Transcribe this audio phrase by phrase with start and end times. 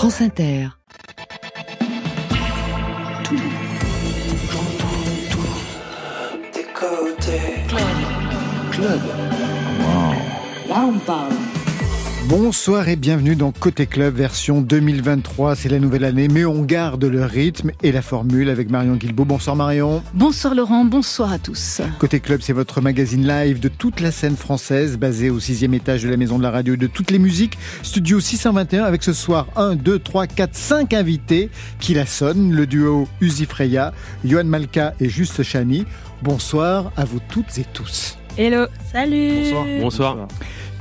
[0.00, 0.68] France Inter.
[3.22, 3.36] Tout,
[4.50, 5.54] j'entends tout.
[6.54, 7.60] Des côtés.
[7.68, 7.98] Club.
[8.70, 9.00] Club.
[9.78, 10.70] Wow.
[10.70, 11.49] Là, on parle.
[12.30, 15.56] Bonsoir et bienvenue dans Côté Club version 2023.
[15.56, 19.24] C'est la nouvelle année, mais on garde le rythme et la formule avec Marion Guilbault.
[19.24, 20.00] Bonsoir Marion.
[20.14, 21.80] Bonsoir Laurent, bonsoir à tous.
[21.98, 26.04] Côté Club, c'est votre magazine live de toute la scène française, basé au sixième étage
[26.04, 27.58] de la Maison de la Radio et de toutes les musiques.
[27.82, 32.52] Studio 621 avec ce soir 1, 2, 3, 4, 5 invités qui la sonnent.
[32.52, 33.92] Le duo Uzi Freya,
[34.24, 35.84] Johan Malka et Juste Chani.
[36.22, 38.18] Bonsoir à vous toutes et tous.
[38.38, 38.66] Hello.
[38.92, 39.50] Salut.
[39.50, 39.66] Bonsoir.
[39.80, 40.28] Bonsoir.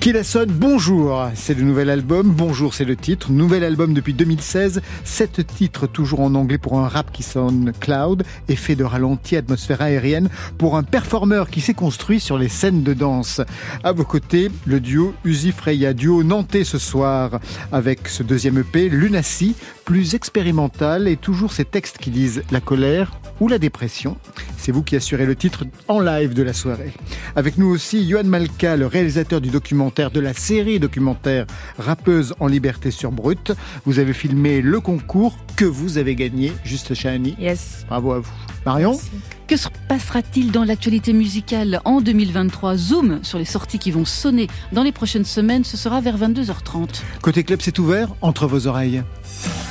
[0.07, 2.31] La sonne Bonjour, c'est le nouvel album.
[2.31, 3.31] Bonjour, c'est le titre.
[3.31, 4.81] Nouvel album depuis 2016.
[5.03, 9.81] Sept titres toujours en anglais pour un rap qui sonne cloud, effet de ralenti, atmosphère
[9.81, 13.41] aérienne pour un performeur qui s'est construit sur les scènes de danse.
[13.83, 17.39] À vos côtés, le duo Uzi Freya, duo nantais ce soir
[17.71, 19.55] avec ce deuxième EP, Lunacy,
[19.85, 24.17] plus expérimental et toujours ces textes qui disent la colère ou la dépression.
[24.57, 26.93] C'est vous qui assurez le titre en live de la soirée.
[27.35, 31.45] Avec nous aussi, Johan Malka, le réalisateur du documentaire, de la série documentaire
[31.77, 33.53] Rappeuse en liberté sur Brut.
[33.85, 37.35] Vous avez filmé le concours que vous avez gagné, Juste Chani.
[37.39, 37.85] Yes.
[37.87, 38.31] Bravo à vous.
[38.65, 39.09] Marion Merci.
[39.47, 44.47] Que se passera-t-il dans l'actualité musicale en 2023 Zoom sur les sorties qui vont sonner
[44.71, 47.01] dans les prochaines semaines, ce sera vers 22h30.
[47.23, 49.01] Côté club, c'est ouvert entre vos oreilles.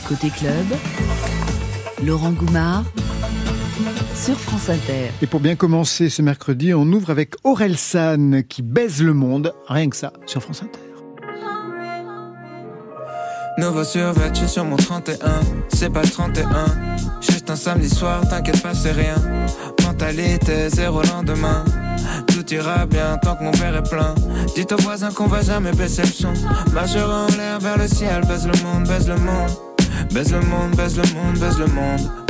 [0.08, 0.66] Côté club,
[2.04, 2.84] Laurent Goumard
[4.18, 5.10] sur France Inter.
[5.22, 9.54] Et pour bien commencer ce mercredi, on ouvre avec Aurel San qui baise le monde,
[9.68, 10.80] rien que ça, sur France Inter.
[13.58, 15.16] Nouveau survêtu sur mon 31,
[15.68, 16.46] c'est pas le 31.
[17.20, 19.16] Juste un samedi soir, t'inquiète pas, c'est rien.
[19.84, 21.64] Mentalité zéro lendemain.
[22.28, 24.14] Tout ira bien tant que mon père est plein.
[24.54, 26.28] Dites aux voisins qu'on va jamais baisser le son.
[26.28, 29.50] En l'air vers le ciel, baise le monde, baise le monde.
[30.12, 32.27] Baise le monde, baise le monde, baise le monde.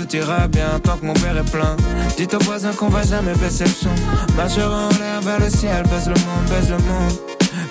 [0.00, 1.76] tout ira bien tant que mon père est plein.
[2.16, 3.90] Dites aux voisins qu'on va jamais baisser le son.
[4.36, 7.12] Majeur en l'air vers le ciel, baise le monde, baise le monde.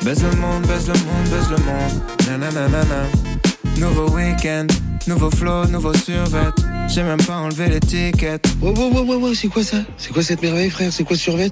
[0.04, 2.04] Baise le monde, baise le monde, baise le monde.
[3.78, 4.68] Nouveau week-end,
[5.08, 6.50] nouveau flow, nouveau survêt.
[6.88, 8.48] J'ai même pas enlevé l'étiquette.
[8.62, 9.78] Oh, oh, oh, oh, oh, c'est quoi ça?
[9.98, 10.92] C'est quoi cette merveille, frère?
[10.92, 11.52] C'est quoi survêt?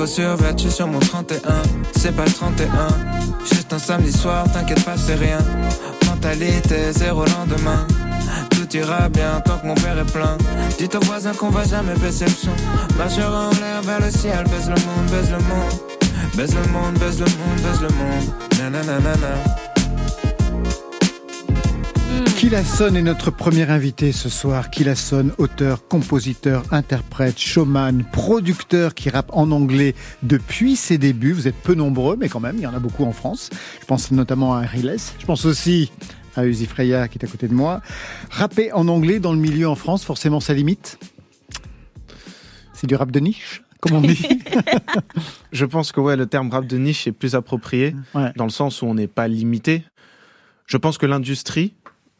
[0.05, 1.39] Survêtu sur mon 31,
[1.95, 2.67] c'est pas le 31.
[3.43, 5.39] Juste un samedi soir, t'inquiète pas, c'est rien.
[6.07, 7.85] Mentalité zéro lendemain.
[8.51, 10.37] Tout ira bien tant que mon père est plein.
[10.77, 12.51] Dites aux voisins qu'on va jamais baisser le son.
[12.97, 15.73] Majeur en l'air vers le ciel, baise le monde, baise le monde.
[16.35, 18.71] Baise le monde, baise le monde, baise le monde.
[18.71, 19.70] Nanana.
[22.37, 24.71] Qui la sonne est notre premier invité ce soir.
[24.71, 29.93] Qui la sonne, auteur, compositeur, interprète, showman, producteur qui rappe en anglais
[30.23, 31.33] depuis ses débuts.
[31.33, 33.49] Vous êtes peu nombreux, mais quand même, il y en a beaucoup en France.
[33.81, 35.13] Je pense notamment à Harry Less.
[35.19, 35.91] Je pense aussi
[36.35, 37.81] à Uzi Freya qui est à côté de moi.
[38.31, 40.97] Rapper en anglais dans le milieu en France, forcément ça limite
[42.73, 44.21] C'est du rap de niche comme on dit
[45.51, 48.31] Je pense que ouais, le terme rap de niche est plus approprié, Ouais.
[48.35, 49.83] dans le sens où on n'est pas limité.
[50.67, 51.73] Je pense que l'industrie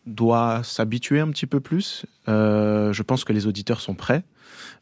[0.05, 2.05] doit s'habituer un petit peu plus.
[2.27, 4.23] Euh, je pense que les auditeurs sont prêts,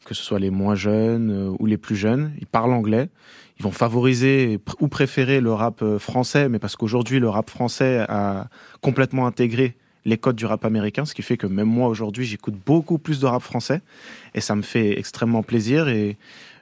[0.04, 2.32] que ce soit les moins jeunes euh, ou les plus jeunes.
[2.40, 3.08] Ils parlent anglais.
[3.58, 7.50] Ils vont favoriser pr- ou préférer le rap euh, français, mais parce qu'aujourd'hui, le rap
[7.50, 8.48] français a
[8.80, 9.76] complètement intégré
[10.06, 13.20] les codes du rap américain, ce qui fait que même moi, aujourd'hui, j'écoute beaucoup plus
[13.20, 13.82] de rap français.
[14.34, 15.88] Et ça me fait extrêmement plaisir.
[15.88, 16.16] Et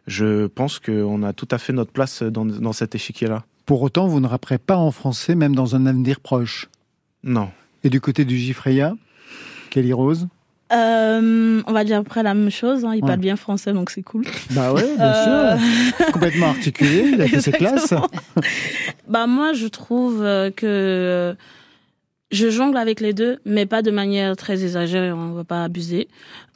[0.08, 3.44] je pense qu'on a tout à fait notre place dans, dans cet échiquier-là.
[3.64, 6.68] Pour autant, vous ne rapperez pas en français, même dans un avenir proche?
[7.22, 7.50] Non.
[7.84, 8.94] Et du côté du Gifreya,
[9.70, 10.26] Kelly Rose
[10.72, 12.84] Euh, on va dire après la même chose.
[12.84, 12.92] hein.
[12.94, 13.06] Il Ouais.
[13.08, 14.24] parle bien français, donc c'est cool.
[14.50, 16.06] Bah ouais, bien Euh, sûr.
[16.12, 17.94] Complètement articulé, il a fait ses classes.
[19.08, 21.34] Bah moi, je trouve euh, que
[22.30, 25.10] je jongle avec les deux, mais pas de manière très exagérée.
[25.12, 26.08] On va pas abuser.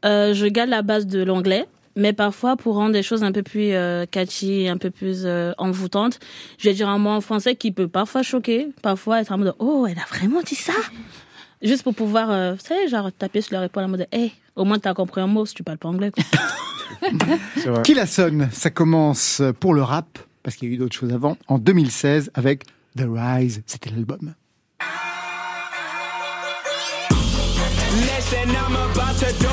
[0.05, 1.65] Euh, je garde la base de l'anglais.
[1.97, 5.53] Mais parfois, pour rendre des choses un peu plus euh, catchy, un peu plus euh,
[5.59, 6.19] envoûtantes,
[6.59, 9.55] je vais dire un mot en français qui peut parfois choquer, parfois être en mode
[9.59, 10.73] Oh, elle a vraiment dit ça?
[11.61, 14.65] Juste pour pouvoir, euh, tu sais, genre taper sur leur épaule en mode Hey, au
[14.65, 16.11] moins t'as compris un mot si tu parles pas anglais.
[16.11, 16.25] quoi.
[17.57, 17.83] C'est vrai.
[17.83, 18.49] Qui la sonne?
[18.53, 22.31] Ça commence pour le rap, parce qu'il y a eu d'autres choses avant, en 2016
[22.35, 22.65] avec
[22.97, 24.35] The Rise, c'était l'album.
[27.95, 29.52] Listen, I'm about to do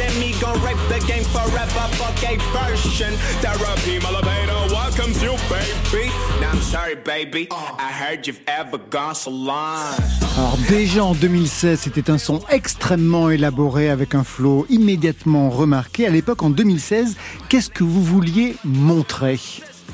[0.00, 1.84] and me gon' rape the game forever.
[1.96, 3.12] Fuck a version.
[3.40, 6.10] Therapy, elevator welcomes you, baby.
[6.40, 7.48] Now I'm sorry, baby.
[7.50, 9.96] I heard you've ever gone so long.
[10.36, 16.06] Alors déjà en 2016, c'était un son extrêmement élaboré avec un flow immédiatement remarqué.
[16.06, 17.16] À l'époque, en 2016,
[17.48, 19.40] qu'est-ce que vous vouliez montrer?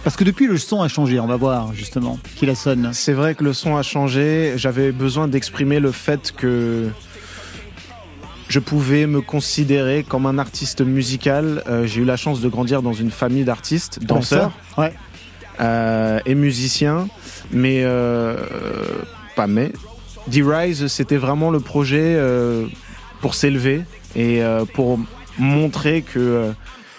[0.03, 2.91] Parce que depuis, le son a changé, on va voir justement qui la sonne.
[2.93, 4.55] C'est vrai que le son a changé.
[4.57, 6.89] J'avais besoin d'exprimer le fait que
[8.53, 11.63] je pouvais me considérer comme un artiste musical.
[11.69, 14.93] Euh, J'ai eu la chance de grandir dans une famille d'artistes, danseurs Ouais.
[15.61, 17.09] euh, et musiciens,
[17.51, 18.37] mais euh,
[19.37, 19.73] pas mais.
[20.27, 22.67] D-Rise, c'était vraiment le projet euh,
[23.23, 23.85] pour s'élever
[24.15, 25.01] et euh, pour
[25.39, 26.51] montrer que euh,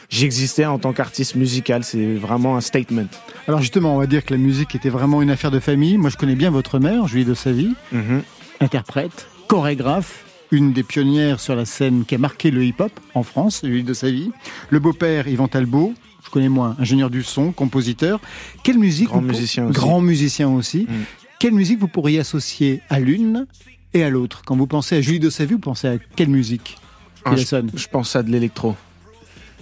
[0.09, 1.83] j'existais en tant qu'artiste musical.
[1.83, 3.05] C'est vraiment un statement.
[3.47, 5.99] Alors justement, on va dire que la musique était vraiment une affaire de famille.
[5.99, 8.23] Moi, je connais bien votre mère, Julie de Savy, Mhm.
[8.59, 10.23] interprète, chorégraphe,
[10.53, 13.93] une des pionnières sur la scène qui a marqué le hip-hop en France, Julie de
[13.93, 14.31] Savy.
[14.69, 18.21] Le beau-père, Yvan Talbot, je connais moins, ingénieur du son, compositeur.
[18.63, 19.73] Quelle musique Grand musicien aussi.
[19.73, 20.83] Grand musicien aussi.
[20.87, 20.93] Mm.
[21.39, 23.47] Quelle musique vous pourriez associer à l'une
[23.95, 24.43] et à l'autre?
[24.45, 26.77] Quand vous pensez à Julie de Savy, vous pensez à quelle musique
[27.25, 27.71] Ah, je, sonne?
[27.73, 28.75] je pense à de l'électro.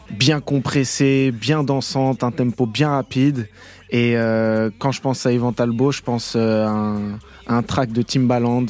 [0.09, 3.47] Bien compressé, bien dansante, un tempo bien rapide.
[3.91, 7.11] Et euh, quand je pense à Yvan Talbot, je pense euh, à un,
[7.47, 8.65] à un track de Timbaland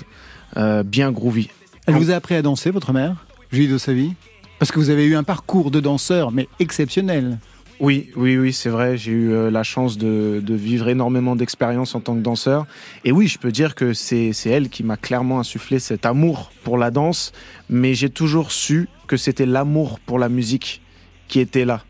[0.57, 1.49] euh, bien groovy.
[1.87, 4.13] Elle vous a appris à danser, votre mère, Julie de Savy
[4.59, 7.39] Parce que vous avez eu un parcours de danseur, mais exceptionnel.
[7.79, 8.95] Oui, oui, oui, c'est vrai.
[8.95, 12.67] J'ai eu euh, la chance de, de vivre énormément d'expériences en tant que danseur.
[13.03, 16.77] Et oui, je peux dire que c'est elle qui m'a clairement insufflé cet amour pour
[16.77, 17.31] la danse.
[17.69, 20.83] Mais j'ai toujours su que c'était l'amour pour la musique
[21.27, 21.83] qui était là.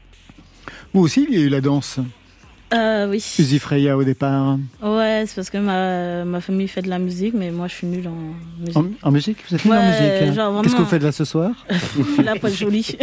[0.93, 1.99] Vous aussi, il y a eu la danse?
[2.73, 3.19] Euh, oui.
[3.19, 4.57] Suzy Freya au départ.
[4.81, 7.87] Ouais, c'est parce que ma, ma famille fait de la musique, mais moi je suis
[7.87, 8.77] nulle en musique.
[8.77, 9.37] En, en musique?
[9.49, 10.83] Vous êtes nul en musique hein genre Qu'est-ce que vraiment.
[10.85, 11.51] vous faites là ce soir?
[12.23, 12.95] La pointe jolie.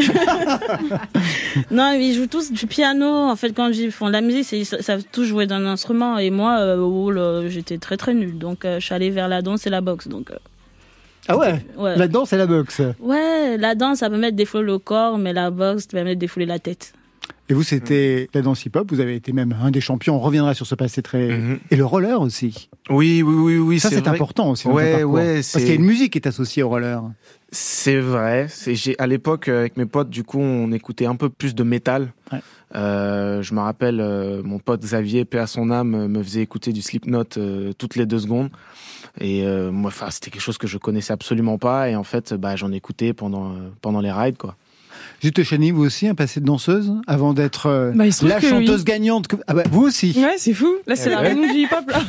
[1.70, 3.06] non, ils jouent tous du piano.
[3.06, 6.18] En fait, quand ils font de la musique, ils sa- savent tous jouer d'un instrument.
[6.18, 8.38] Et moi, euh, oh là, j'étais très très nulle.
[8.38, 10.08] Donc, euh, je suis allée vers la danse et la boxe.
[10.08, 10.36] Donc, euh,
[11.28, 11.64] Ah ouais?
[11.76, 11.96] ouais.
[11.96, 12.80] La danse et la boxe.
[13.00, 16.20] Ouais, la danse, ça permet de défouler le corps, mais la boxe, ça permet de
[16.20, 16.94] défouler la tête.
[17.50, 18.90] Et vous, c'était la danse hip-hop.
[18.90, 20.16] Vous avez été même un des champions.
[20.16, 21.28] On reviendra sur ce passé très.
[21.28, 21.58] Mhm.
[21.70, 22.68] Et le roller aussi.
[22.90, 23.80] Oui, oui, oui, oui.
[23.80, 24.68] Ça, c'est important aussi.
[24.68, 25.14] Dans Ouais, ton parcours.
[25.14, 27.02] ouais, Parce qu'il y a une musique qui est associée au roller.
[27.50, 28.48] C'est vrai.
[28.66, 31.62] J'ai à l'époque euh, avec mes potes, du coup, on écoutait un peu plus de
[31.62, 32.12] métal.
[32.30, 32.40] Ouais.
[32.74, 36.74] Euh, je me rappelle, euh, mon pote Xavier, paix à son âme, me faisait écouter
[36.74, 38.50] du Slipknot euh, toutes les deux secondes.
[39.20, 41.88] Et moi, enfin, c'était quelque chose que je connaissais absolument pas.
[41.90, 44.54] Et en fait, bah, j'en écoutais pendant pendant les rides, quoi.
[45.20, 48.84] Jutta Chani, vous aussi, un passé de danseuse avant d'être euh, Bah, la chanteuse oui.
[48.84, 49.26] gagnante.
[49.26, 50.14] que- Ah bah, vous aussi.
[50.16, 50.68] Ouais, c'est fou.
[50.86, 51.90] Là, c'est la raison du hip-hop.
[51.90, 52.00] Là.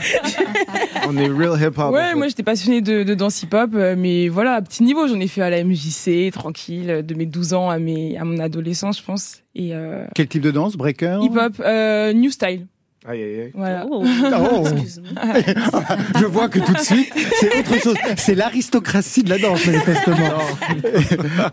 [1.08, 1.92] On est real hip hop.
[1.94, 5.20] ouais, moi, j'étais passionnée de, de danse hip-hop, euh, mais voilà, à petit niveau, j'en
[5.20, 9.00] ai fait à la MJC, tranquille, de mes 12 ans à, mes, à mon adolescence,
[9.00, 9.38] je pense.
[9.56, 11.20] Et euh, Quel type de danse Breaker?
[11.24, 12.68] hip-hop, euh, new style.
[13.08, 13.52] Aïe, aïe, aïe.
[13.56, 13.88] Voilà.
[13.90, 14.64] Oh, Oh.
[14.68, 15.10] excuse-moi.
[16.20, 17.96] Je vois que tout de suite, c'est autre chose.
[18.18, 20.38] C'est l'aristocratie de la danse, manifestement.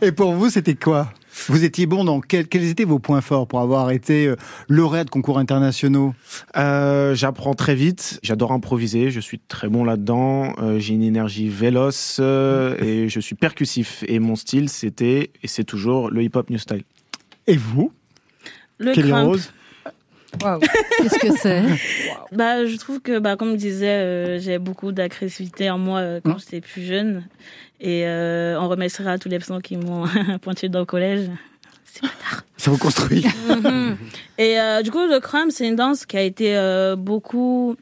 [0.03, 1.09] Et pour vous, c'était quoi?
[1.49, 4.37] Vous étiez bon dans quel- quels étaient vos points forts pour avoir été euh,
[4.69, 6.15] lauréat de concours internationaux?
[6.57, 11.49] Euh, J'apprends très vite, j'adore improviser, je suis très bon là-dedans, euh, j'ai une énergie
[11.49, 14.03] véloce euh, et je suis percussif.
[14.09, 16.83] Et mon style, c'était et c'est toujours le hip-hop new style.
[17.47, 17.93] Et vous,
[18.79, 19.27] Le Kelly crump.
[19.29, 19.53] Rose?
[20.43, 20.61] Waouh.
[20.99, 21.63] Qu'est-ce que c'est
[22.33, 26.21] Bah, je trouve que, bah, comme je disais, euh, j'ai beaucoup d'agressivité en moi euh,
[26.25, 26.39] quand Hum.
[26.39, 27.25] j'étais plus jeune.
[27.81, 30.05] Et euh, on remerciera tous les personnes qui m'ont
[30.43, 31.29] pointé dans le collège.
[32.59, 33.25] Ça vous construit.
[34.39, 37.77] Et euh, du coup, le crump, c'est une danse qui a été euh, beaucoup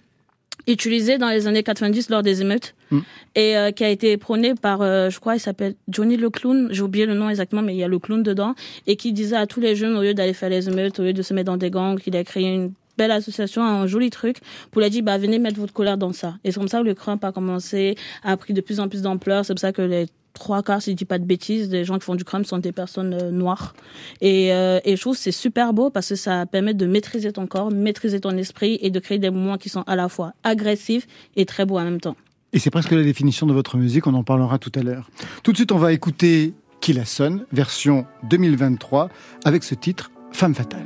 [0.66, 3.00] utilisée dans les années 90 lors des émeutes Mm.
[3.34, 6.68] et euh, qui a été prônée par, euh, je crois, il s'appelle Johnny le clown.
[6.70, 8.54] J'ai oublié le nom exactement, mais il y a le clown dedans
[8.86, 11.12] et qui disait à tous les jeunes, au lieu d'aller faire les émeutes, au lieu
[11.12, 14.38] de se mettre dans des gangs, qu'il a créé une belle association, un joli truc
[14.70, 16.34] pour leur dire, bah, venez mettre votre colère dans ça.
[16.44, 19.02] Et c'est comme ça que le crump a commencé, a pris de plus en plus
[19.02, 19.44] d'ampleur.
[19.44, 21.98] C'est pour ça que les trois quarts, si je dis pas de bêtises, des gens
[21.98, 23.74] qui font du crump sont des personnes euh, noires.
[24.20, 27.32] Et, euh, et je trouve que c'est super beau parce que ça permet de maîtriser
[27.32, 30.34] ton corps, maîtriser ton esprit et de créer des moments qui sont à la fois
[30.42, 32.16] agressifs et très beaux en même temps.
[32.52, 35.10] Et c'est presque la définition de votre musique, on en parlera tout à l'heure.
[35.42, 39.08] Tout de suite, on va écouter Qui la sonne, version 2023,
[39.46, 40.84] avec ce titre, Femme fatale.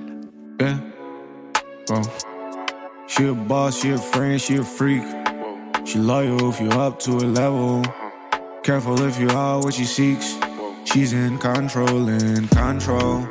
[0.61, 0.79] Yeah.
[3.09, 5.03] She a boss, she a friend, she a freak.
[5.85, 7.83] She loyal if you up to a level.
[8.69, 10.37] Careful if you are what she seeks.
[10.85, 13.27] She's in control, in control.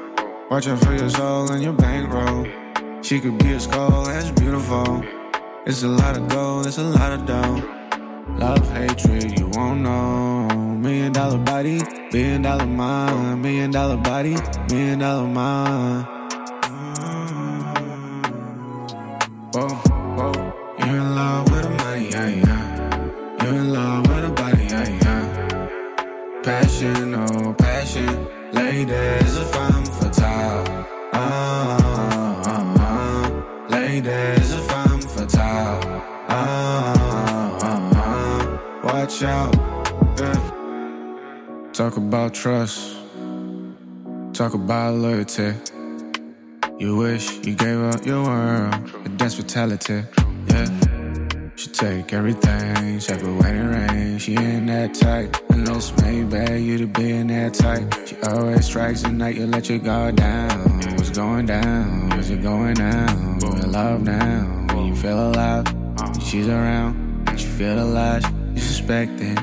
[0.50, 2.48] Watch out for your soul and your bankroll.
[3.04, 5.06] She could be a skull, that's beautiful.
[5.68, 7.62] It's a lot of gold, it's a lot of dough.
[8.30, 10.48] Love, hatred, you won't know.
[10.82, 13.40] Million dollar body, billion dollar mind.
[13.44, 14.36] Million dollar body,
[14.72, 16.08] million dollar mind.
[19.54, 19.70] Whoa,
[20.18, 20.54] whoa.
[20.80, 21.57] You in love
[26.78, 28.28] Passion, oh, passion.
[28.54, 30.86] Ladies, a femme fatale.
[31.12, 33.68] Ah, ah.
[33.68, 36.04] Ladies, a femme fatale.
[36.30, 38.82] Ah, ah.
[38.84, 39.56] Watch out.
[40.20, 41.72] Yeah.
[41.74, 42.98] Talk about trust.
[44.34, 45.56] Talk about loyalty.
[46.78, 50.04] You wish you gave up your world, but that's fatality.
[50.50, 50.87] Yeah.
[51.58, 54.20] She take everything, check her wedding ring.
[54.20, 58.08] She ain't that tight, unless maybe you to be in that tight.
[58.08, 60.80] She always strikes the night, you let your guard down.
[60.98, 62.10] What's going down?
[62.10, 63.40] What's it going down?
[63.42, 65.66] You in love now, when you feel alive.
[66.24, 68.24] She's around, But you feel lies.
[68.54, 69.40] You suspect it,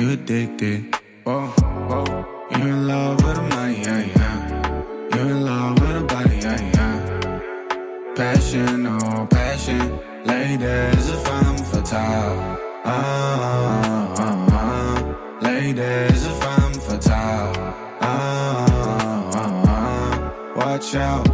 [0.00, 0.96] you addicted.
[1.24, 2.24] Whoa, whoa.
[2.50, 5.14] You in love with the money, yeah, yeah.
[5.14, 8.14] You in love with a body, yeah, yeah.
[8.16, 10.00] Passion, oh, passion.
[10.24, 11.47] Ladies, a femme
[11.88, 12.36] fatale.
[12.84, 14.96] Ah, ah, ah.
[15.40, 17.56] Ladies, a femme fatale.
[18.00, 20.12] Ah, ah.
[20.56, 21.26] Watch out.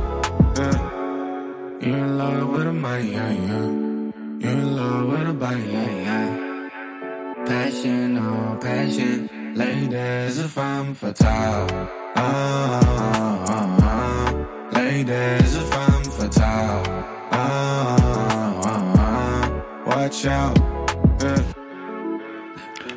[0.56, 0.78] Yeah.
[1.80, 3.68] You in love with a money, yeah, yeah.
[4.42, 6.28] You in love with a body, yeah, yeah.
[7.46, 9.28] Passion, oh, passion.
[9.54, 11.88] Ladies, a femme fatale.
[12.16, 12.80] Ah.
[14.72, 17.14] Ladies, a femme fatale.
[20.04, 20.74] Ah, ah, ah, ah.
[21.22, 21.44] Watch out.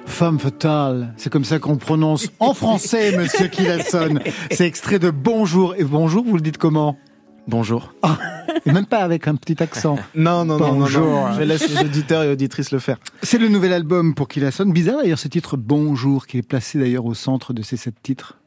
[0.06, 4.20] Femme fatale, c'est comme ça qu'on prononce en français, monsieur qui la sonne.
[4.52, 5.76] C'est extrait de Bonjour.
[5.76, 6.98] Et bonjour, vous le dites comment?
[7.48, 7.94] Bonjour.
[8.66, 9.98] Et même pas avec un petit accent.
[10.16, 11.06] Non, non, non, non, Bonjour.
[11.06, 11.34] non.
[11.34, 12.98] Je laisse les auditeurs et auditrices le faire.
[13.24, 14.74] C'est le nouvel album pour qui la sonne.
[14.74, 18.38] Bizarre d'ailleurs ce titre Bonjour, qui est placé d'ailleurs au centre de ces sept titres.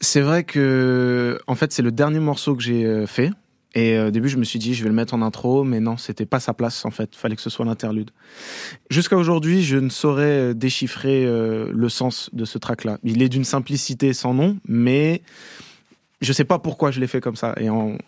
[0.00, 3.30] C'est vrai que, en fait, c'est le dernier morceau que j'ai euh, fait.
[3.74, 5.80] Et euh, au début, je me suis dit, je vais le mettre en intro, mais
[5.80, 7.14] non, c'était pas sa place, en fait.
[7.14, 8.10] Fallait que ce soit l'interlude.
[8.90, 12.98] Jusqu'à aujourd'hui, je ne saurais euh, déchiffrer euh, le sens de ce track-là.
[13.02, 15.22] Il est d'une simplicité sans nom, mais
[16.22, 17.54] je sais pas pourquoi je l'ai fait comme ça.
[17.60, 17.98] Et en, en-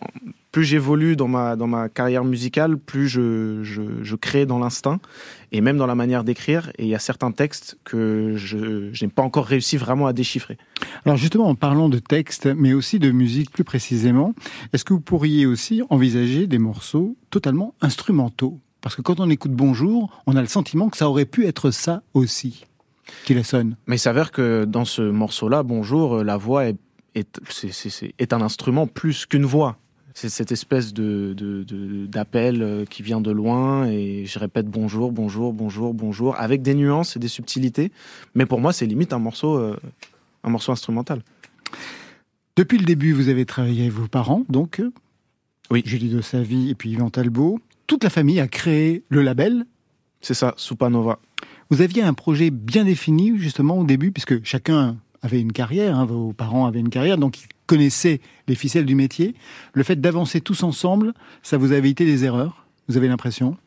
[0.51, 4.99] plus j'évolue dans ma, dans ma carrière musicale, plus je, je, je crée dans l'instinct
[5.51, 6.71] et même dans la manière d'écrire.
[6.77, 10.13] Et il y a certains textes que je, je n'ai pas encore réussi vraiment à
[10.13, 10.57] déchiffrer.
[11.05, 14.33] Alors justement, en parlant de texte, mais aussi de musique plus précisément,
[14.71, 18.57] est-ce que vous pourriez aussi envisager des morceaux totalement instrumentaux?
[18.79, 21.69] Parce que quand on écoute Bonjour, on a le sentiment que ça aurait pu être
[21.71, 22.65] ça aussi,
[23.25, 23.75] qui la sonne.
[23.87, 26.77] Mais il s'avère que dans ce morceau-là, Bonjour, euh, la voix est,
[27.15, 29.77] est, un instrument plus qu'une voix.
[30.13, 31.35] C'est cette espèce de-
[32.07, 36.73] d'appel euh, qui vient de loin et je répète bonjour, bonjour, bonjour, bonjour, avec des
[36.73, 37.91] nuances et des subtilités.
[38.33, 39.75] Mais pour moi, c'est limite un morceau, euh,
[40.43, 41.21] un morceau instrumental.
[42.55, 44.91] Depuis le début, vous avez travaillé avec vos parents, donc euh,
[45.69, 45.83] Oui.
[45.85, 47.59] Julie de Savy et puis Yvan Talbot.
[47.87, 49.65] toute la famille a créé le label.
[50.21, 51.19] C'est ça, Supanova.
[51.69, 54.95] Vous aviez un projet bien défini justement au début, puisque chacun
[55.25, 58.95] avait une carrière, hein, vos parents avaient une carrière, donc ils connaissaient les ficelles du
[58.95, 59.35] métier.
[59.73, 63.57] Le fait d'avancer tous ensemble, ça vous a évité des erreurs Vous avez l'impression?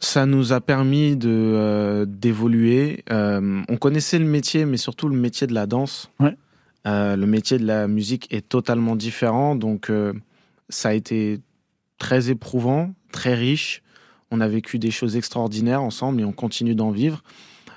[0.00, 3.04] Ça nous a permis de euh, d'évoluer.
[3.10, 6.10] Euh, on connaissait le métier, mais surtout le métier de la danse.
[6.20, 6.36] Ouais.
[6.86, 9.90] Euh, le métier de la musique est totalement différent, donc
[10.68, 11.40] ça a été
[11.98, 13.82] très éprouvant, très riche.
[14.30, 17.22] On a vécu des choses extraordinaires ensemble et on continue d'en vivre.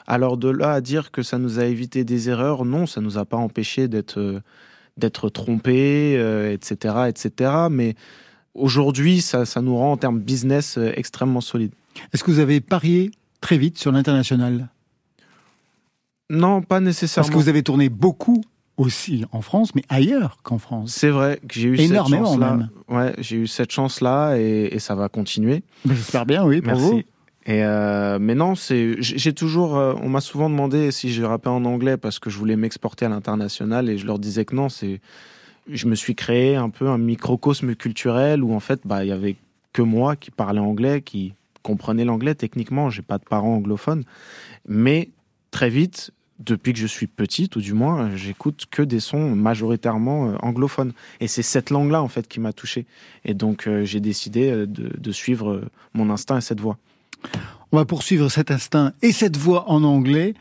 [0.07, 3.17] Alors de là à dire que ça nous a évité des erreurs, non, ça nous
[3.17, 4.41] a pas empêché d'être
[4.95, 6.13] d'être trompés,
[6.51, 7.51] etc., etc.
[7.69, 7.93] Mais
[8.55, 11.71] aujourd'hui, ça, ça nous rend en termes business extrêmement solide.
[12.13, 13.11] Est-ce que vous avez parié
[13.41, 14.69] très vite sur l'international?
[16.29, 17.27] Non, pas nécessairement.
[17.27, 18.43] Parce que vous avez tourné beaucoup
[18.75, 20.91] aussi en France, mais ailleurs qu'en France.
[20.93, 22.57] C'est vrai que j'ai eu Énormément cette chance-là.
[22.57, 22.69] même.
[22.89, 25.63] Ouais, j'ai eu cette chance-là et, et, ça va continuer.
[25.87, 26.91] J'espère bien, oui, pour Merci.
[26.91, 27.01] vous.
[27.49, 31.63] Euh, mais non, c'est j'ai toujours, euh, on m'a souvent demandé si je rappais en
[31.65, 34.69] anglais parce que je voulais m'exporter à l'international et je leur disais que non.
[34.69, 34.99] C'est,
[35.69, 39.13] je me suis créé un peu un microcosme culturel où en fait, bah, il y
[39.13, 39.37] avait
[39.71, 42.89] que moi qui parlais anglais, qui comprenais l'anglais techniquement.
[42.89, 44.03] J'ai pas de parents anglophones,
[44.67, 45.09] mais
[45.51, 50.31] très vite, depuis que je suis petit, tout du moins, j'écoute que des sons majoritairement
[50.31, 50.91] euh, anglophones.
[51.21, 52.85] Et c'est cette langue-là, en fait, qui m'a touché.
[53.23, 55.63] Et donc, j'ai décidé de, de, suivre
[55.93, 56.77] mon instinct et cette voix.
[57.71, 60.33] On va poursuivre cet instinct et cette voix en anglais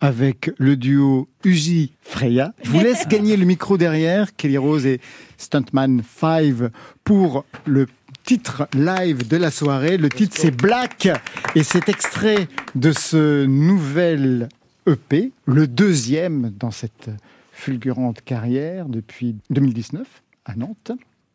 [0.00, 2.52] avec le duo Uzi Freya.
[2.62, 5.00] Je vous laisse gagner le micro derrière, Kelly Rose et
[5.38, 6.70] Stuntman 5
[7.04, 7.86] pour le
[8.22, 9.96] titre live de la soirée.
[9.96, 11.08] Le titre c'est Black
[11.54, 14.48] et c'est extrait de ce nouvel
[14.86, 17.10] EP, le deuxième dans cette
[17.52, 20.06] fulgurante carrière depuis 2019
[20.44, 20.92] à Nantes.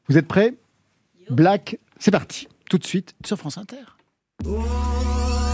[0.08, 0.54] Vous êtes prêts?
[1.30, 3.99] Black, c'est parti, tout de suite sur France Inter.
[4.46, 5.49] 我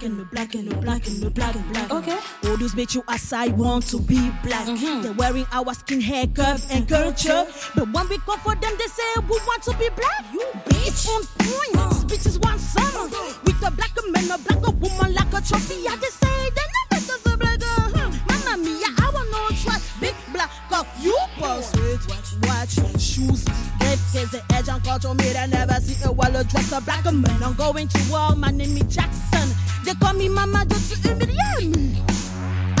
[0.00, 1.90] black and the black and the black and the black and black.
[1.90, 2.18] Okay.
[2.44, 4.66] All those make you aside want to be black.
[4.66, 5.02] Mhm.
[5.02, 7.46] They're wearing our skin hair curve and culture.
[7.74, 10.24] But when we come for them, they say we want to be black.
[10.32, 10.86] You bitch.
[10.88, 11.92] It's on point.
[11.92, 13.08] Speech is one summer.
[13.44, 15.86] With a black man, a black woman like a trophy.
[15.86, 17.90] I just say they never does a black girl.
[17.92, 18.10] Hmm.
[18.28, 19.78] Mamma mia, I want no try.
[20.00, 22.00] Big black cock, you pursuit.
[22.08, 23.44] Watch, watch, shoes,
[23.78, 25.36] great face, the edge and culture me.
[25.36, 27.42] I never see a wallet dress a black man.
[27.42, 28.34] I'm going to war.
[28.34, 29.48] My name is Jackson.
[29.90, 32.00] They call me Mama just to humiliate me.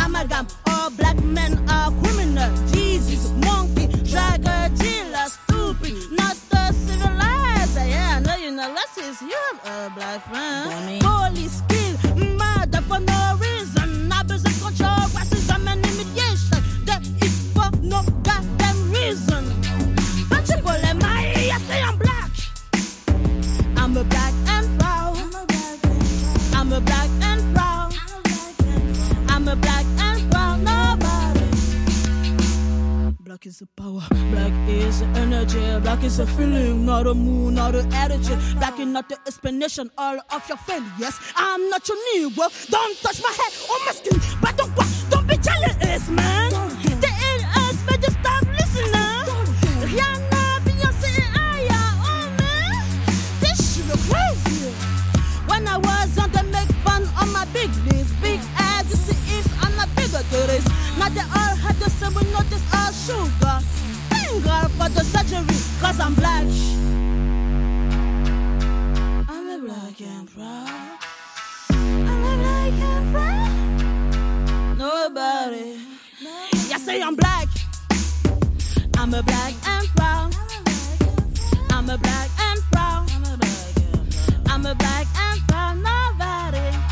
[0.00, 2.48] Amalgam, all black men are criminal.
[2.66, 7.76] Jesus, monkey, drugger, dealer, stupid, not the civilized.
[7.78, 10.69] Yeah, I know you know less is you a black friend.
[33.40, 34.02] Black is the power.
[34.32, 35.80] Black is the energy.
[35.80, 38.38] Black is a feeling, not a mood, not an attitude.
[38.58, 41.18] Black is not the explanation all of your failures.
[41.36, 42.50] I'm not your Negro.
[42.70, 44.20] Don't touch my head or my skin.
[44.42, 44.76] But don't
[45.08, 46.50] don't be jealous, man.
[47.00, 49.24] The just stop listening.
[49.88, 50.60] Rihanna,
[52.04, 52.84] oh man.
[53.40, 53.78] This.
[55.48, 60.18] When I was the make fun my big knees, big ass, if I'm not bigger
[60.18, 60.79] to this.
[61.14, 63.58] They all had the same, we know this all sugar.
[64.10, 66.44] Thank God for the surgery, cause I'm black.
[69.28, 70.98] I'm a black and proud.
[71.72, 74.78] I'm a black and proud.
[74.78, 75.78] Nobody.
[76.68, 77.48] Yeah, say I'm black.
[78.96, 80.36] I'm a black and proud.
[81.70, 83.10] I'm a black and proud.
[84.46, 85.76] I'm a black and proud.
[85.78, 86.89] Nobody.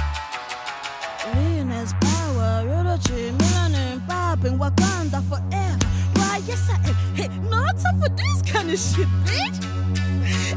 [2.99, 5.87] Power, eulogy, melanin popping, Wakanda forever.
[6.15, 6.95] Why, yes, I am.
[7.15, 9.59] Hey, no time for this kind of shit, bitch.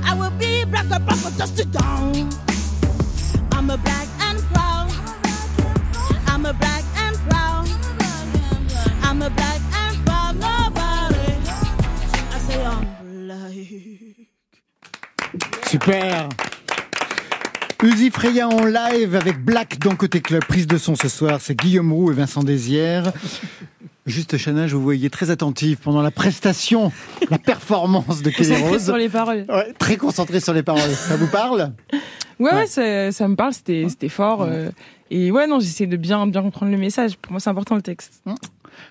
[0.04, 2.30] I will be black and for dust it down.
[3.52, 4.92] I'm a black and proud.
[6.28, 7.68] I'm a black and proud.
[9.04, 10.36] I'm a black and proud.
[10.36, 11.34] Nobody.
[12.32, 12.86] I say I'm
[13.28, 13.52] black.
[15.68, 16.51] Super
[17.84, 20.44] Uzi Freya en live avec Black dans Côté Club.
[20.46, 23.12] Prise de son ce soir, c'est Guillaume Roux et Vincent Désière.
[24.06, 26.92] Juste, Chana, je vous voyais très attentive pendant la prestation,
[27.30, 28.84] la performance de Kelly Rose.
[28.86, 29.46] sur les paroles.
[29.50, 30.92] Ouais, très concentré sur les paroles.
[30.92, 31.72] Ça vous parle?
[32.40, 34.42] Ouais, ouais, ça, ça me parle, c'était fort.
[34.44, 34.70] euh,
[35.10, 37.16] et ouais, non, j'essaie de bien, bien comprendre le message.
[37.18, 38.22] Pour moi, c'est important le texte.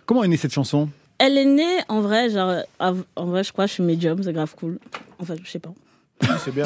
[0.06, 0.88] Comment est née cette chanson?
[1.18, 4.54] Elle est née, en vrai, genre, en vrai, je crois, je suis médium, c'est grave
[4.58, 4.78] cool.
[5.18, 5.70] En fait, je sais pas.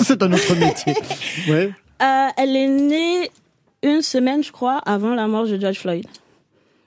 [0.01, 0.95] C'est un autre métier.
[1.49, 1.73] Ouais.
[2.05, 3.31] Euh, elle est née
[3.83, 6.05] une semaine, je crois, avant la mort de George Floyd.
[6.07, 6.11] Ah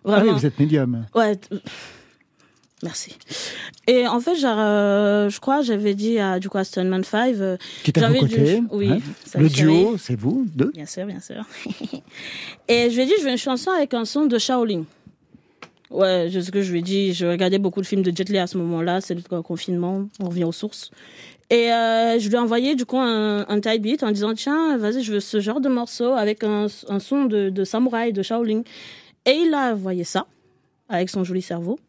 [0.05, 0.33] oui, Vraiment.
[0.33, 1.05] vous êtes médium.
[1.15, 1.37] Ouais.
[2.83, 3.15] Merci.
[3.87, 7.35] Et en fait, genre, euh, je crois, j'avais dit à du coup à Stoneman 5.
[7.39, 8.61] euh, Qui est à vos côtés.
[8.71, 8.89] Oui.
[9.25, 10.71] salut, Le duo, c'est vous, deux.
[10.75, 11.43] Bien sûr, bien sûr.
[12.67, 14.83] Et je lui ai dit, je veux une chanson avec un son de Shaolin.
[15.89, 17.13] Ouais, c'est ce que je lui ai dit.
[17.13, 19.01] Je regardais beaucoup de films de Jet Li à ce moment-là.
[19.01, 20.07] C'est le confinement.
[20.19, 20.91] On revient aux sources.
[21.49, 24.77] Et euh, je lui ai envoyé du coup un, un type beat en disant tiens
[24.77, 28.21] vas-y je veux ce genre de morceau avec un, un son de, de samouraï de
[28.21, 28.63] Shaolin.
[29.25, 30.25] Et il a envoyé ça
[30.89, 31.79] avec son joli cerveau.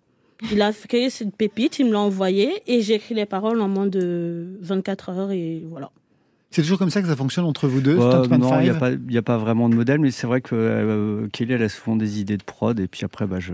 [0.53, 3.67] Il a créé cette pépite il me l'a envoyé et j'ai écrit les paroles en
[3.69, 5.91] moins de 24 heures et voilà.
[6.51, 8.73] C'est toujours comme ça que ça fonctionne entre vous deux, Ouais, non, il n'y a,
[8.75, 11.53] Five pas- il y a pas vraiment de modèle, mais c'est vrai que euh, Kelly,
[11.53, 13.53] elle a souvent des idées de prod, et puis après, bah, je,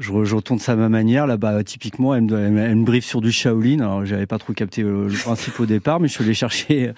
[0.00, 1.26] je, re- je retourne ça à ma manière.
[1.26, 3.80] Là, bah, typiquement, elle me, briefe sur du Shaolin.
[3.80, 6.92] Alors, j'avais pas trop capté euh, le principe au départ, mais je suis allé chercher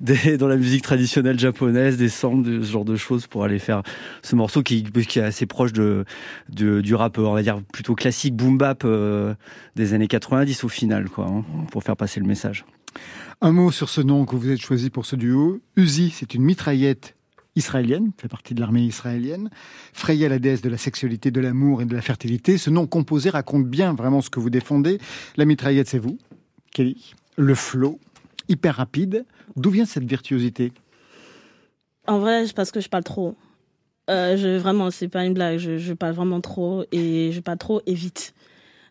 [0.00, 3.82] dans la musique traditionnelle japonaise des samples, ce genre de choses pour aller faire
[4.22, 4.84] ce morceau qui,
[5.16, 6.04] est assez proche de,
[6.48, 9.34] du rap, on va dire plutôt classique, boom bap euh,
[9.76, 12.64] des années 90 au final, quoi, hein, pour faire passer le message.
[13.40, 15.60] Un mot sur ce nom que vous êtes choisi pour ce duo.
[15.76, 17.14] Uzi, c'est une mitraillette
[17.56, 19.50] israélienne, fait partie de l'armée israélienne.
[19.92, 22.58] Freya, la déesse de la sexualité, de l'amour et de la fertilité.
[22.58, 24.98] Ce nom composé raconte bien vraiment ce que vous défendez.
[25.36, 26.18] La mitraillette, c'est vous,
[26.72, 27.14] Kelly.
[27.36, 27.98] Le flow,
[28.48, 29.24] hyper rapide.
[29.56, 30.72] D'où vient cette virtuosité?
[32.06, 33.36] En vrai, parce que je parle trop.
[34.08, 35.58] Euh, je, vraiment, c'est pas une blague.
[35.58, 38.34] Je, je parle vraiment trop et je parle trop et vite.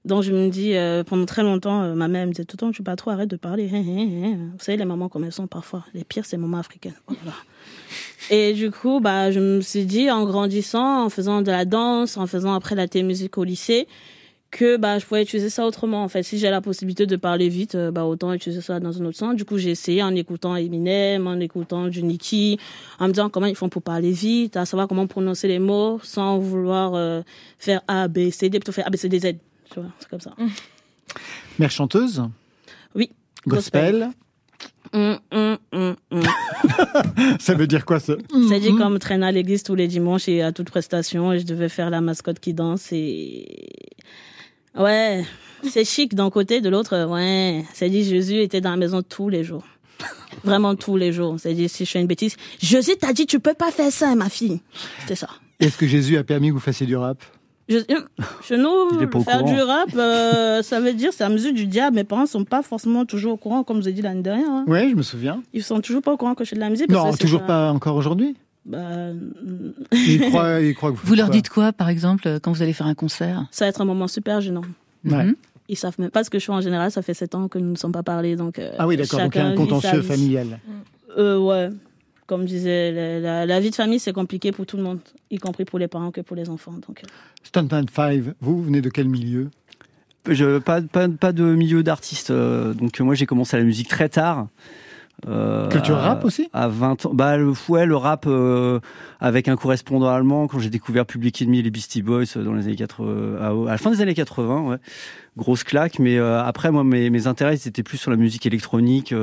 [0.10, 2.62] Donc je me dis, euh, pendant très longtemps, euh, ma mère me disait tout le
[2.62, 3.70] temps, tu parles trop, arrête de parler.
[3.72, 4.38] Hein, hein, hein.
[4.54, 5.86] Vous savez, les mamans comme elles sont parfois.
[5.94, 6.96] Les pires, c'est les mamans africaines.
[8.32, 12.18] Et du coup, bah, je me suis dit, en grandissant, en faisant de la danse,
[12.18, 13.88] en faisant après la musique au lycée,
[14.50, 16.04] que bah, je pouvais utiliser ça autrement.
[16.04, 19.00] En fait, si j'ai la possibilité de parler vite, euh, bah, autant utiliser ça dans
[19.00, 19.36] un autre sens.
[19.36, 23.56] Du coup, j'ai essayé en écoutant Eminem, en écoutant du en me disant comment ils
[23.56, 27.24] font pour parler vite, à savoir comment prononcer les mots sans vouloir
[27.60, 29.36] faire A, B, C, D, plutôt faire A, B, C, D, Z.
[29.72, 30.34] Tu vois, c'est comme ça.
[31.58, 32.24] Mère chanteuse
[32.96, 33.12] Oui.
[33.48, 34.10] Gospel.
[37.40, 38.16] Ça veut dire quoi ça?
[38.50, 41.46] C'est dit comme traîner à l'église tous les dimanches et à toute prestation et je
[41.46, 43.70] devais faire la mascotte qui danse et
[44.76, 45.24] ouais,
[45.64, 47.64] c'est chic d'un côté, de l'autre, ouais.
[47.74, 49.64] C'est dit Jésus était dans la maison tous les jours.
[50.44, 51.36] Vraiment tous les jours.
[51.38, 54.16] C'est dit si je fais une bêtise, Jésus t'a dit tu peux pas faire ça,
[54.16, 54.60] ma fille.
[55.02, 55.30] C'était ça.
[55.60, 57.22] Est-ce que Jésus a permis que vous fassiez du rap?
[57.70, 57.78] Je,
[58.44, 58.90] chez nous,
[59.24, 59.54] faire courant.
[59.54, 61.96] du rap, euh, ça veut dire c'est la musique du diable.
[61.98, 64.50] Mes parents sont pas forcément toujours au courant, comme je vous ai dit l'année dernière.
[64.50, 64.66] hein.
[64.68, 65.42] Oui, je me souviens.
[65.54, 66.90] Ils sont toujours pas au courant que je fais de la musique.
[66.90, 68.36] Non, toujours pas encore aujourd'hui.
[68.66, 68.80] Bah,
[69.94, 72.62] Il croit, il croit que vous Vous leur quoi dites quoi, par exemple, quand vous
[72.62, 73.46] allez faire un concert?
[73.52, 74.64] Ça va être un moment super gênant.
[75.06, 75.28] Ouais.
[75.70, 76.90] Ils savent même pas ce que je fais en général.
[76.92, 78.58] Ça fait sept ans que nous ne sommes pas parlé, donc.
[78.58, 79.20] euh, Ah oui, d'accord.
[79.20, 80.60] Donc il y a un contentieux familial.
[81.18, 81.70] Euh, ouais.
[82.30, 85.00] Comme je disais, la, la- la vie de famille c'est compliqué pour tout le monde,
[85.32, 86.74] y compris pour les parents que pour les enfants.
[86.88, 87.02] Donc.
[87.04, 87.08] euh.
[87.44, 89.50] Stuntman 5, vous, vous venez de quel milieu?
[90.30, 92.30] Je, pas, pas, pas de milieu d'artiste.
[92.30, 94.48] euh, donc, euh, moi, j'ai commencé la musique très tard.
[95.28, 96.50] Euh, Culture à- rap aussi?
[96.54, 97.12] À 20 ans.
[97.14, 98.80] Bah, le, ouais, le rap euh,
[99.20, 102.54] avec un correspondant allemand, quand j'ai découvert Public Enemy et les Beastie Boys euh, dans
[102.54, 104.78] les années 80, à, à la fin des années 80, ouais.
[105.36, 106.00] Grosse claque.
[106.00, 109.14] Mais euh, après, moi, mes, mes intérêts, c'était plus sur la musique électronique,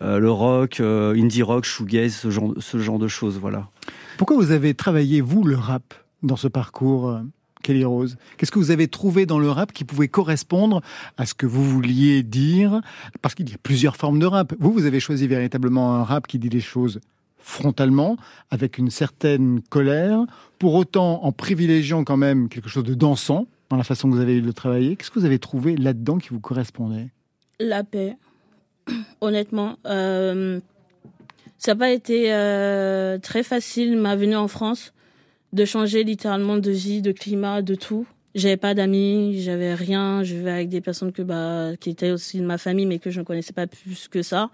[0.00, 3.68] le rock, euh, indie rock, shoegaze, ce genre, ce genre de choses, voilà.
[4.18, 7.20] Pourquoi vous avez travaillé, vous, le rap, dans ce parcours, euh,
[7.62, 8.16] Kelly Rose?
[8.36, 10.82] Qu'est-ce que vous avez trouvé dans le rap qui pouvait correspondre
[11.16, 12.80] à ce que vous vouliez dire?
[13.22, 14.54] Parce qu'il y a plusieurs formes de rap.
[14.58, 17.00] Vous, vous avez choisi véritablement un rap qui dit les choses
[17.38, 18.16] frontalement,
[18.50, 20.18] avec une certaine colère,
[20.58, 24.20] pour autant en privilégiant quand même quelque chose de dansant dans la façon que vous
[24.20, 24.96] avez eu de travailler.
[24.96, 27.08] Qu'est-ce que vous avez trouvé là-dedans qui vous correspondait?
[27.60, 28.16] La paix,
[29.20, 29.76] honnêtement.
[29.86, 30.60] Euh,
[31.58, 34.92] ça n'a pas été euh, très facile, ma venue en France,
[35.52, 38.06] de changer littéralement de vie, de climat, de tout.
[38.34, 40.22] J'avais pas d'amis, j'avais rien.
[40.22, 43.10] Je vivais avec des personnes que, bah, qui étaient aussi de ma famille, mais que
[43.10, 44.50] je ne connaissais pas plus que ça.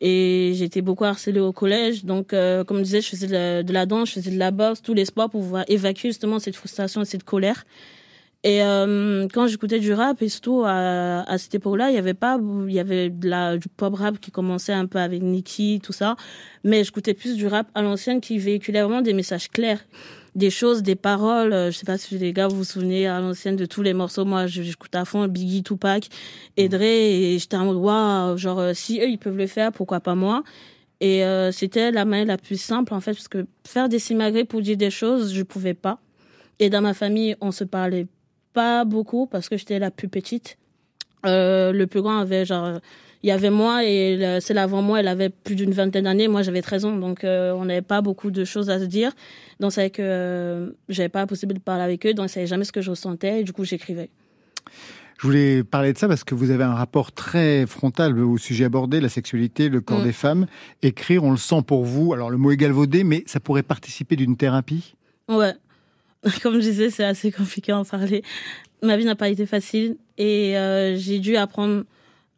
[0.00, 2.04] Et j'étais beaucoup harcelée au collège.
[2.04, 4.38] Donc, euh, comme je disais, je faisais de la, de la danse, je faisais de
[4.38, 7.64] la boxe, tous les sports pour pouvoir évacuer justement cette frustration et cette colère.
[8.44, 12.14] Et euh, quand j'écoutais du rap, et surtout à, à cette époque-là, il y avait
[12.14, 15.80] pas, il y avait de la, du pop rap qui commençait un peu avec Nicki,
[15.82, 16.14] tout ça.
[16.62, 19.80] Mais j'écoutais plus du rap à l'ancienne qui véhiculait vraiment des messages clairs.
[20.36, 21.52] des choses, des paroles.
[21.52, 23.94] Euh, je sais pas si les gars vous vous souvenez à l'ancienne de tous les
[23.94, 24.24] morceaux.
[24.24, 26.08] Moi, j'écoute à fond Biggie, Tupac,
[26.56, 29.72] et Dre, et j'étais en mode waouh, genre euh, si eux ils peuvent le faire,
[29.72, 30.44] pourquoi pas moi?
[31.00, 34.44] Et euh, c'était la manière la plus simple en fait, parce que faire des simagrées
[34.44, 35.98] pour dire des choses, je pouvais pas.
[36.58, 38.06] Et dans ma famille, on se parlait
[38.56, 40.56] pas beaucoup parce que j'étais la plus petite.
[41.26, 42.80] Euh, le plus grand avait genre
[43.22, 46.28] il y avait moi et celle avant moi, elle avait plus d'une vingtaine d'années.
[46.28, 49.10] Moi, j'avais 13 ans, donc euh, on n'avait pas beaucoup de choses à se dire.
[49.58, 52.46] Donc, c'est que euh, j'avais pas la possibilité de parler avec eux, donc ils savaient
[52.46, 54.10] jamais ce que je ressentais, et du coup, j'écrivais.
[55.18, 58.66] Je voulais parler de ça parce que vous avez un rapport très frontal au sujet
[58.66, 60.04] abordé, la sexualité, le corps Mm.
[60.04, 60.46] des femmes.
[60.82, 62.12] Écrire, on le sent pour vous.
[62.12, 64.94] Alors, le mot est galvaudé, mais ça pourrait participer d'une thérapie?
[65.28, 65.54] Ouais.
[66.42, 68.22] Comme je disais, c'est assez compliqué à en parler.
[68.82, 71.84] Ma vie n'a pas été facile et euh, j'ai dû apprendre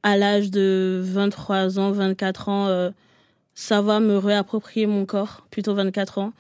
[0.02, 2.90] à l'âge de 23 ans, 24 ans, euh,
[3.54, 6.32] savoir me réapproprier mon corps, plutôt 24 ans.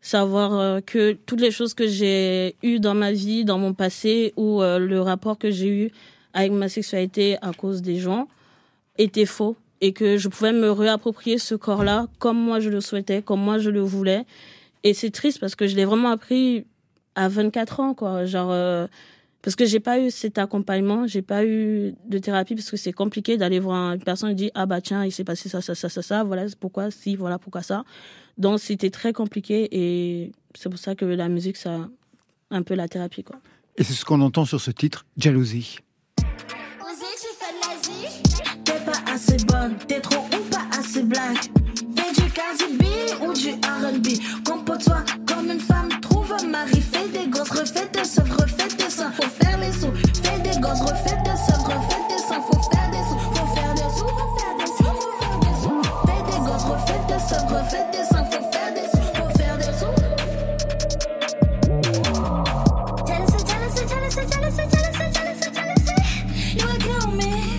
[0.00, 4.32] Savoir euh, que toutes les choses que j'ai eues dans ma vie, dans mon passé,
[4.36, 5.90] ou le rapport que j'ai eu
[6.32, 8.28] avec ma sexualité à cause des gens,
[8.98, 9.56] était faux.
[9.80, 13.58] Et que je pouvais me réapproprier ce corps-là comme moi je le souhaitais, comme moi
[13.58, 14.24] je le voulais.
[14.84, 16.64] Et c'est triste parce que je l'ai vraiment appris
[17.14, 18.24] à 24 ans, quoi.
[18.24, 18.86] Genre, euh,
[19.42, 22.92] parce que j'ai pas eu cet accompagnement, j'ai pas eu de thérapie parce que c'est
[22.92, 25.74] compliqué d'aller voir une personne et dire ah bah tiens il s'est passé ça ça
[25.74, 27.82] ça ça ça voilà c'est pourquoi si voilà pourquoi ça.
[28.38, 31.88] Donc c'était très compliqué et c'est pour ça que la musique ça
[32.52, 33.36] un peu la thérapie quoi.
[33.76, 35.78] Et c'est ce qu'on entend sur ce titre, Jalousie.
[36.18, 38.22] Osé, tu fais de l'Asie
[38.64, 41.50] T'es pas assez bonne, t'es trop ou pas assez black.
[41.96, 42.84] Fais du Cardi B
[43.22, 44.44] ou du R&B.
[44.46, 45.88] Comporte-toi comme une femme,
[46.52, 46.80] mari.
[46.80, 49.10] Fais des gosses, refais tes seufs, refais tes seins.
[49.10, 49.92] Faut faire les sous.
[50.22, 52.42] Fais des gosses, refais tes seufs, refais tes seins.
[52.46, 55.54] Faut faire des sous, faut faire des sous, faut faire des sous, faut faire des
[55.62, 55.82] sous.
[56.06, 58.24] Fais des gosses, refais tes seufs, refais tes seins.
[58.30, 59.92] Faut faire des sous, faut faire des sous.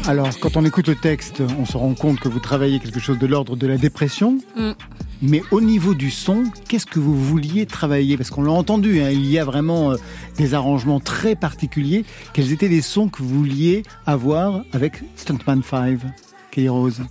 [0.05, 3.17] Alors, quand on écoute le texte, on se rend compte que vous travaillez quelque chose
[3.17, 4.37] de l'ordre de la dépression.
[4.55, 4.71] Mm.
[5.25, 8.17] Mais au niveau du son, qu'est-ce que vous vouliez travailler?
[8.17, 9.95] Parce qu'on l'a entendu, hein, il y a vraiment euh,
[10.37, 12.03] des arrangements très particuliers.
[12.33, 15.99] Quels étaient les sons que vous vouliez avoir avec Stuntman 5,
[16.51, 17.01] Kelly Rose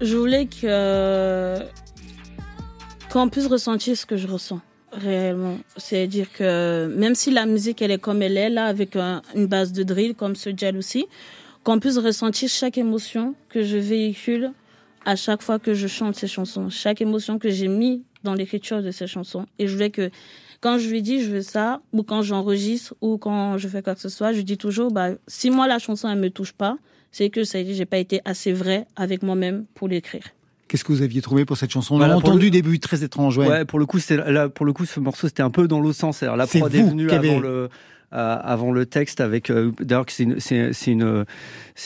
[0.00, 1.58] Je voulais que
[3.12, 4.60] qu'on puisse ressentir ce que je ressens
[4.92, 5.58] réellement.
[5.76, 9.46] C'est-à-dire que même si la musique elle est comme elle est là avec un- une
[9.46, 11.06] base de drill comme ce Jealousy,
[11.62, 14.50] qu'on puisse ressentir chaque émotion que je véhicule
[15.04, 18.82] à chaque fois que je chante ces chansons, chaque émotion que j'ai mis dans l'écriture
[18.82, 19.46] de ces chansons.
[19.58, 20.10] Et je voulais que
[20.60, 23.94] quand je lui dis je veux ça, ou quand j'enregistre, ou quand je fais quoi
[23.94, 26.76] que ce soit, je dis toujours, bah, si moi la chanson elle me touche pas,
[27.12, 30.22] c'est que ça dire que j'ai pas été assez vrai avec moi-même pour l'écrire.
[30.68, 31.94] Qu'est-ce que vous aviez trouvé pour cette chanson?
[31.94, 33.36] On Voilà, l'a entendu le- début très étrange.
[33.38, 33.48] Ouais.
[33.48, 35.80] Ouais, pour le coup, c'est là pour le coup ce morceau c'était un peu dans
[35.80, 36.18] l'autre sens.
[36.18, 37.68] C'est-à-dire la C'est prod est vous venue avant le
[38.12, 41.24] avant le texte avec euh, d'ailleurs c'est une c'est une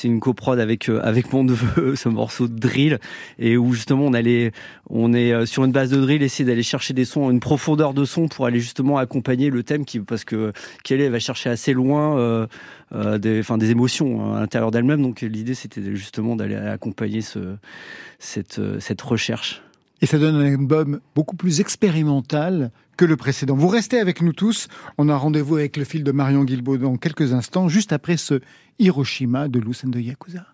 [0.04, 2.98] une coprod avec euh, avec mon neveu ce morceau de drill
[3.38, 4.52] et où justement on allait
[4.88, 7.94] on est euh, sur une base de drill essayer d'aller chercher des sons une profondeur
[7.94, 11.72] de son pour aller justement accompagner le thème qui parce que Kelly va chercher assez
[11.72, 12.46] loin euh,
[12.94, 17.20] euh, des enfin des émotions hein, à l'intérieur d'elle-même donc l'idée c'était justement d'aller accompagner
[17.20, 17.56] ce
[18.18, 19.62] cette euh, cette recherche.
[20.00, 23.54] Et ça donne un album beaucoup plus expérimental que le précédent.
[23.56, 24.68] Vous restez avec nous tous.
[24.98, 28.40] On a rendez-vous avec le fil de Marion Guilbault dans quelques instants, juste après ce
[28.78, 30.46] Hiroshima de Lucen de Yakuza.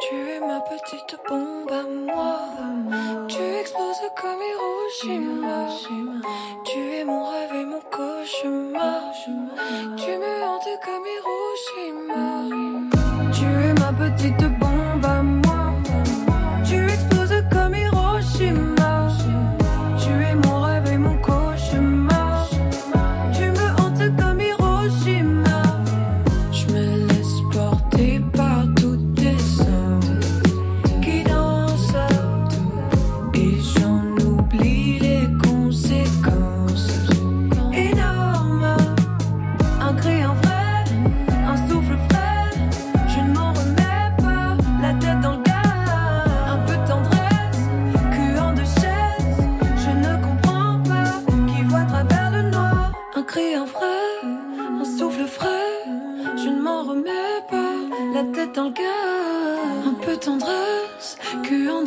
[0.00, 3.26] Tu es ma petite bombe à moi.
[3.28, 5.68] Tu exploses comme Hiroshima.
[6.64, 9.02] Tu es mon rêve et mon cauchemar.
[9.96, 12.24] Tu me hantes comme Hiroshima.
[13.32, 14.55] Tu es ma petite bombe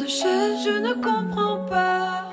[0.08, 2.29] Je ne comprends pas.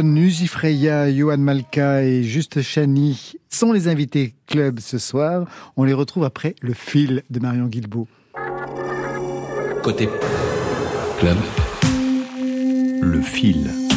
[0.00, 5.46] Uzi Freya, Johan Malka et Juste Chani sont les invités club ce soir.
[5.76, 8.08] On les retrouve après le fil de Marion Guilbault.
[9.82, 10.08] Côté
[11.18, 11.36] club,
[13.02, 13.91] le fil.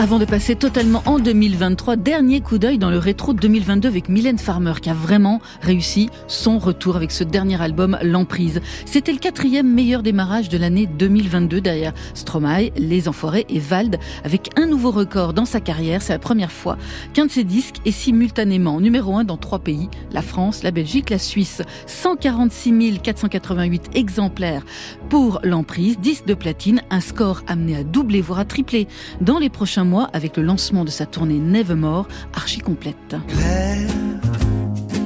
[0.00, 4.38] Avant de passer totalement en 2023, dernier coup d'œil dans le rétro 2022 avec Mylène
[4.38, 8.60] Farmer qui a vraiment réussi son retour avec ce dernier album L'Emprise.
[8.86, 14.50] C'était le quatrième meilleur démarrage de l'année 2022 derrière Stromae, Les Enfoirés et Vald avec
[14.54, 16.00] un nouveau record dans sa carrière.
[16.00, 16.78] C'est la première fois
[17.12, 21.10] qu'un de ses disques est simultanément numéro un dans trois pays, la France, la Belgique,
[21.10, 21.60] la Suisse.
[21.86, 24.62] 146 488 exemplaires
[25.08, 28.86] pour L'Emprise, disque de platine, un score amené à doubler voire à tripler
[29.20, 33.16] dans les prochains mois avec le lancement de sa tournée Nevermore, archi complète.
[33.26, 33.88] Claire,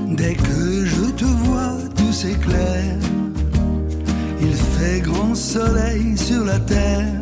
[0.09, 2.99] dès que je te vois, tout s'éclaire.
[4.41, 7.21] Il fait grand soleil sur la terre.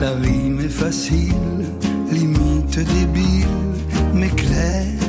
[0.00, 1.64] La rime est facile,
[2.10, 3.46] limite débile,
[4.12, 5.05] mais claire.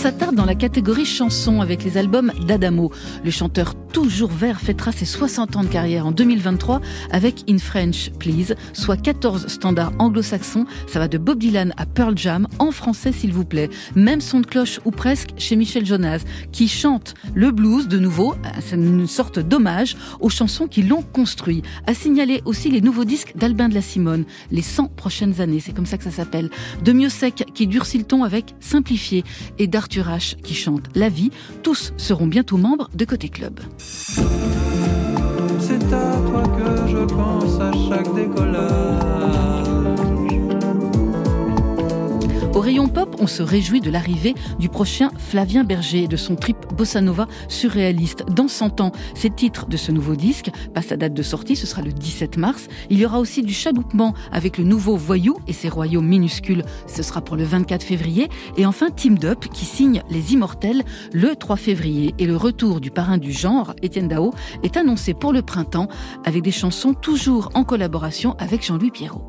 [0.00, 2.90] S'attarde dans la catégorie chanson avec les albums d'Adamo.
[3.22, 8.10] Le chanteur toujours vert fêtera ses 60 ans de carrière en 2023 avec In French
[8.18, 10.64] Please, soit 14 standards anglo-saxons.
[10.86, 13.68] Ça va de Bob Dylan à Pearl Jam, en français s'il vous plaît.
[13.94, 18.34] Même son de cloche ou presque chez Michel Jonas, qui chante le blues de nouveau.
[18.60, 21.60] C'est une sorte d'hommage aux chansons qui l'ont construit.
[21.86, 25.74] À signaler aussi les nouveaux disques d'Albin de la Simone, les 100 prochaines années, c'est
[25.74, 26.48] comme ça que ça s'appelle.
[26.82, 29.24] De Mieux Sec qui durcit le ton avec Simplifié
[29.58, 29.66] et
[30.42, 31.30] qui chante La vie.
[31.62, 33.60] Tous seront bientôt membres de Côté Club.
[42.70, 46.56] Rayon pop, on se réjouit de l'arrivée du prochain Flavien Berger et de son trip
[46.76, 48.24] bossa nova surréaliste.
[48.30, 50.52] Dans 100 ans, c'est le titre de ce nouveau disque.
[50.72, 52.68] Pas sa date de sortie, ce sera le 17 mars.
[52.88, 56.62] Il y aura aussi du chaloupement avec le nouveau Voyou et ses royaumes minuscules.
[56.86, 58.28] Ce sera pour le 24 février.
[58.56, 62.14] Et enfin, Team Up qui signe Les Immortels le 3 février.
[62.20, 65.88] Et le retour du parrain du genre, Étienne Dao, est annoncé pour le printemps
[66.24, 69.24] avec des chansons toujours en collaboration avec Jean-Louis Pierrot.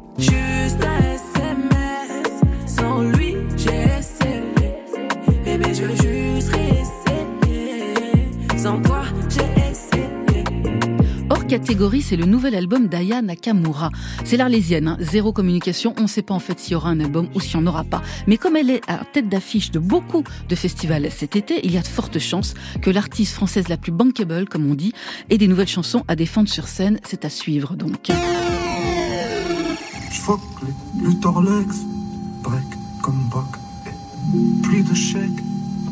[11.51, 13.89] Catégorie, c'est le nouvel album d'Aya Nakamura.
[14.23, 14.97] C'est l'arlésienne, hein.
[15.01, 17.59] zéro communication, on ne sait pas en fait s'il y aura un album ou s'il
[17.59, 18.01] n'y en aura pas.
[18.25, 21.77] Mais comme elle est à tête d'affiche de beaucoup de festivals cet été, il y
[21.77, 24.93] a de fortes chances que l'artiste française la plus bankable, comme on dit,
[25.29, 27.01] ait des nouvelles chansons à défendre sur scène.
[27.03, 28.07] C'est à suivre donc.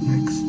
[0.02, 0.46] Next.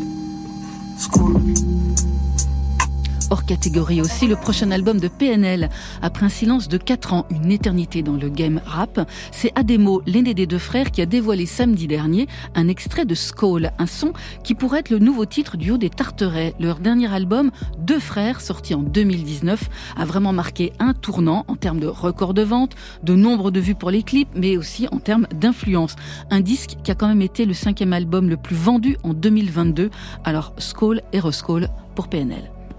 [3.32, 5.70] Hors catégorie aussi, le prochain album de PNL.
[6.02, 10.34] Après un silence de 4 ans, une éternité dans le game rap, c'est Ademo, l'aîné
[10.34, 12.26] des deux frères, qui a dévoilé samedi dernier
[12.56, 14.12] un extrait de Skull, un son
[14.42, 16.54] qui pourrait être le nouveau titre du haut des Tarterets.
[16.58, 21.78] Leur dernier album, Deux frères, sorti en 2019, a vraiment marqué un tournant en termes
[21.78, 22.74] de record de vente,
[23.04, 25.94] de nombre de vues pour les clips, mais aussi en termes d'influence.
[26.30, 29.90] Un disque qui a quand même été le cinquième album le plus vendu en 2022.
[30.24, 32.50] Alors, Skull et Roskull pour PNL.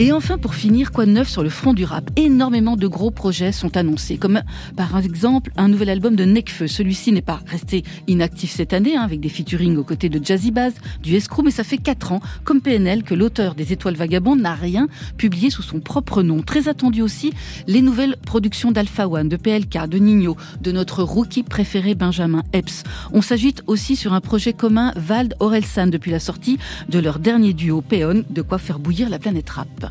[0.00, 2.08] Et enfin, pour finir, quoi de neuf sur le front du rap?
[2.14, 4.42] Énormément de gros projets sont annoncés, comme
[4.76, 6.68] par exemple un nouvel album de Necfeu.
[6.68, 10.52] Celui-ci n'est pas resté inactif cette année, hein, avec des featuring aux côtés de Jazzy
[10.52, 14.40] Bass, du Escrew, mais ça fait 4 ans, comme PNL, que l'auteur des Étoiles Vagabondes
[14.40, 14.86] n'a rien
[15.16, 16.42] publié sous son propre nom.
[16.42, 17.32] Très attendu aussi,
[17.66, 22.84] les nouvelles productions d'Alpha One, de PLK, de Nino, de notre rookie préféré Benjamin Epps.
[23.12, 26.56] On s'agite aussi sur un projet commun Vald Orelsan depuis la sortie
[26.88, 29.87] de leur dernier duo Peon, de quoi faire bouillir la planète rap.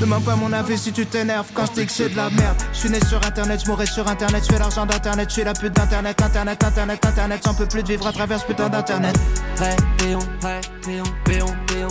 [0.00, 2.56] Demande pas mon avis si tu t'énerves quand je dis c'est de la merde.
[2.72, 5.44] Je suis né sur internet, je mourrai sur internet, je fais l'argent d'internet, je suis
[5.44, 8.68] la pute d'internet, internet, internet, internet, j'en peux plus de vivre à travers ce putain
[8.68, 9.16] d'internet.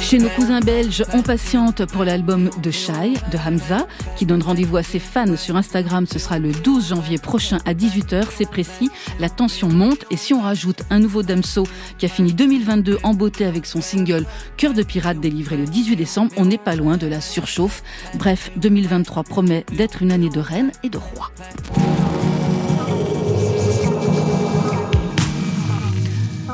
[0.01, 3.87] Chez nos cousins belges, on patiente pour l'album de Shai, de Hamza,
[4.17, 6.05] qui donne rendez-vous à ses fans sur Instagram.
[6.05, 8.89] Ce sera le 12 janvier prochain à 18h, c'est précis.
[9.19, 11.65] La tension monte et si on rajoute un nouveau Damso
[11.97, 14.25] qui a fini 2022 en beauté avec son single
[14.57, 17.83] Cœur de pirate délivré le 18 décembre, on n'est pas loin de la surchauffe.
[18.15, 21.31] Bref, 2023 promet d'être une année de reine et de roi.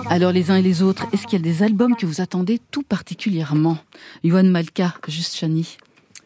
[0.09, 2.59] Alors les uns et les autres, est-ce qu'il y a des albums que vous attendez
[2.71, 3.77] tout particulièrement?
[4.23, 5.77] Yohan Malka, juste Chani.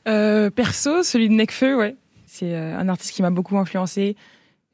[0.07, 1.95] Euh, perso, celui de Necfeu, ouais.
[2.27, 4.15] C'est euh, un artiste qui m'a beaucoup influencé.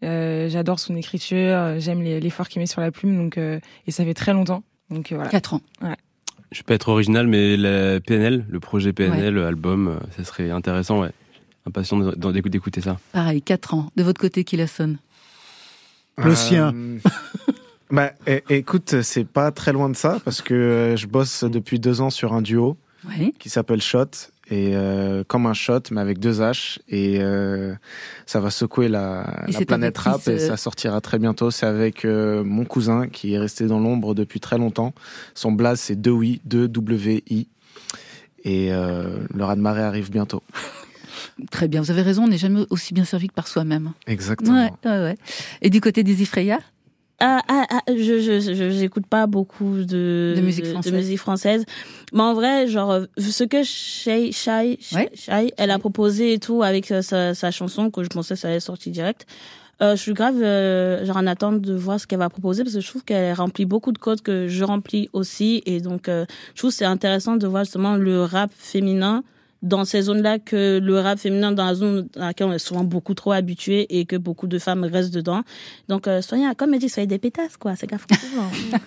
[0.04, 4.04] Euh, J'adore son écriture, j'aime l'effort qu'il met sur la plume, donc euh, et ça
[4.04, 4.64] fait très longtemps.
[4.90, 5.30] Donc euh, voilà.
[5.32, 5.62] 4 ans.
[5.82, 5.96] Ouais.
[6.52, 11.00] Je peux être original, mais la PNL, le projet PNL, l'album, euh, ça serait intéressant,
[11.02, 11.12] ouais.
[11.66, 12.98] Impatient de- de- d'écouter d'écouter ça.
[13.14, 13.90] Pareil, 4 ans.
[13.96, 14.98] De votre côté, qui la sonne?
[16.18, 16.74] Le sien.
[17.90, 18.12] Bah,
[18.50, 22.10] écoute, c'est pas très loin de ça parce que euh, je bosse depuis deux ans
[22.10, 22.78] sur un duo
[23.40, 27.74] qui s'appelle Shot et euh, comme un shot mais avec deux H et euh,
[28.26, 31.52] ça va secouer la, planète rap et ça sortira très bientôt.
[31.52, 34.94] C'est avec euh, mon cousin qui est resté dans l'ombre depuis très longtemps.
[35.34, 37.48] Son blaze c'est 2 oui 2 W I
[38.44, 40.42] et le raz de marée arrive bientôt.
[41.52, 43.92] Très bien, vous avez raison, on n'est jamais aussi bien servi que par soi-même.
[44.08, 44.66] Exactement.
[44.66, 45.18] Ouais, ouais, ouais.
[45.62, 46.60] Et du côté des Ifreya
[47.20, 50.94] Ah, ah, ah, je je je- j'écoute pas beaucoup de De musique française.
[50.94, 51.66] musique française.
[52.14, 56.92] mais en vrai genre ce que Shai Shai Shai, elle a proposé et tout avec
[56.92, 59.26] euh, sa, sa chanson que je pensais que ça allait sortir direct
[59.82, 62.76] euh, je suis grave euh, genre en attente de voir ce qu'elle va proposer parce
[62.76, 66.26] que je trouve qu'elle remplit beaucoup de codes que je remplis aussi et donc euh,
[66.54, 69.24] je trouve que c'est intéressant de voir justement le rap féminin
[69.62, 72.84] dans ces zones-là que le rap féminin dans la zone dans laquelle on est souvent
[72.84, 75.44] beaucoup trop habitué et que beaucoup de femmes restent dedans.
[75.88, 77.76] Donc, euh, soyez, comme elle dit, soyez des pétasses, quoi.
[77.76, 78.06] C'est grave.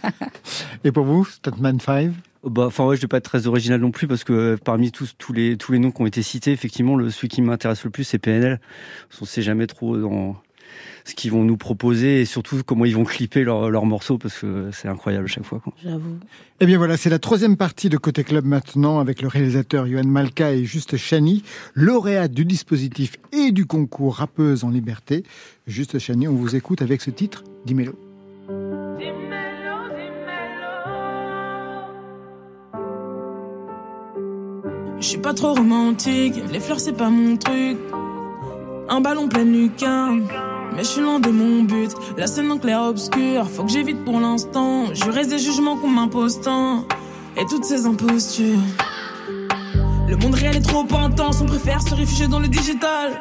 [0.84, 2.12] Et pour vous, Statman 5
[2.44, 4.90] Bah, enfin ouais, je vais pas être très original non plus parce que euh, parmi
[4.92, 7.84] tous tous les tous les noms qui ont été cités, effectivement, le celui qui m'intéresse
[7.84, 8.60] le plus c'est PNL.
[9.08, 10.36] Parce qu'on sait jamais trop dans
[11.04, 14.38] ce qu'ils vont nous proposer et surtout comment ils vont clipper leurs leurs morceaux parce
[14.38, 15.60] que c'est incroyable à chaque fois.
[15.60, 15.72] Quoi.
[15.82, 16.18] J'avoue.
[16.60, 20.04] Eh bien voilà, c'est la troisième partie de Côté Club maintenant avec le réalisateur Yohan
[20.04, 21.42] Malka et Juste Chani,
[21.74, 25.24] lauréate du dispositif et du concours Rappeuse en liberté.
[25.66, 27.98] Juste Chani, on vous écoute avec ce titre, Dimelo.
[35.00, 37.78] Je suis pas trop romantique, les fleurs c'est pas mon truc.
[38.90, 40.28] Un ballon plein lucarne,
[40.74, 41.90] mais je suis loin de mon but.
[42.16, 44.86] La scène en clair obscur, faut que j'évite pour l'instant.
[44.92, 46.84] Je des jugements qu'on m'impose tant,
[47.36, 48.58] et toutes ces impostures.
[50.08, 53.20] Le monde réel est trop intense, on préfère se réfugier dans le digital.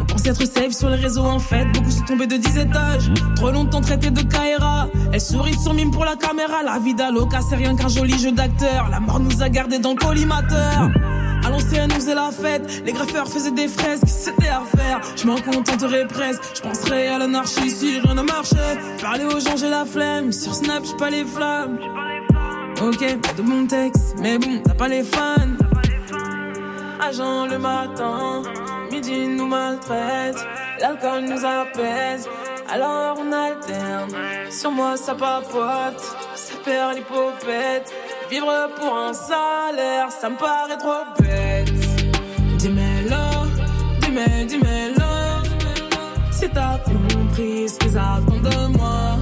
[0.00, 3.10] On pense être safe sur les réseaux, en fait, beaucoup sont tombés de 10 étages.
[3.36, 6.62] Trop longtemps traité de Kaira, elle sourit sur mime pour la caméra.
[6.64, 8.88] La vie d'Aloca, c'est rien qu'un joli jeu d'acteur.
[8.90, 10.90] La mort nous a gardés dans le collimateur.
[11.44, 14.62] À l'ancienne, on faisait la fête, les graffeurs faisaient des fresques, c'était à.
[15.16, 18.78] Je m'en contenterai presque, je penserai à l'anarchie si rien ne marchait.
[19.00, 21.78] Parler aux gens, j'ai la flemme, sur Snap, j'ai pas les flammes.
[22.82, 25.56] Ok, pas de bon texte, mais bon, t'as pas les fans.
[27.00, 28.42] Agent le matin,
[28.90, 30.38] midi nous maltraite,
[30.80, 32.28] l'alcool nous apaise,
[32.72, 34.10] alors on alterne.
[34.50, 36.02] Sur moi ça papote,
[36.34, 37.92] ça perd l'hypopète.
[38.30, 41.72] Vivre pour un salaire, ça me paraît trop bête.
[42.58, 46.30] Dis-moi-le, dis-moi, dis-moi-le.
[46.30, 49.16] Si t'as compris ce qu'ils attendent de moi,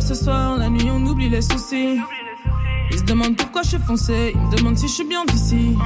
[0.00, 1.98] ce soir, la nuit on oublie les soucis.
[2.90, 5.76] Ils se demandent pourquoi je suis foncé, ils me demandent si je suis bien d'ici.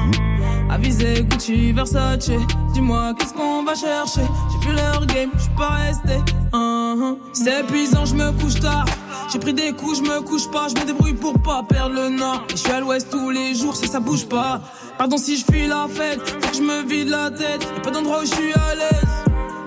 [0.70, 2.30] Avisé, Gucci, Versace,
[2.74, 4.26] dis-moi qu'est-ce qu'on va chercher?
[4.50, 6.16] J'ai vu leur game, je suis pas resté.
[6.52, 7.16] Hein.
[7.32, 8.84] C'est épuisant, je me couche tard.
[9.32, 12.08] J'ai pris des coups, je me couche pas, je me débrouille pour pas perdre le
[12.08, 12.44] nord.
[12.50, 14.60] Je suis à l'ouest tous les jours, ça ça bouge pas.
[14.96, 17.66] Pardon si je fuis la fête, faut que je me vide la tête.
[17.76, 19.08] Y'a pas d'endroit où je suis à l'aise.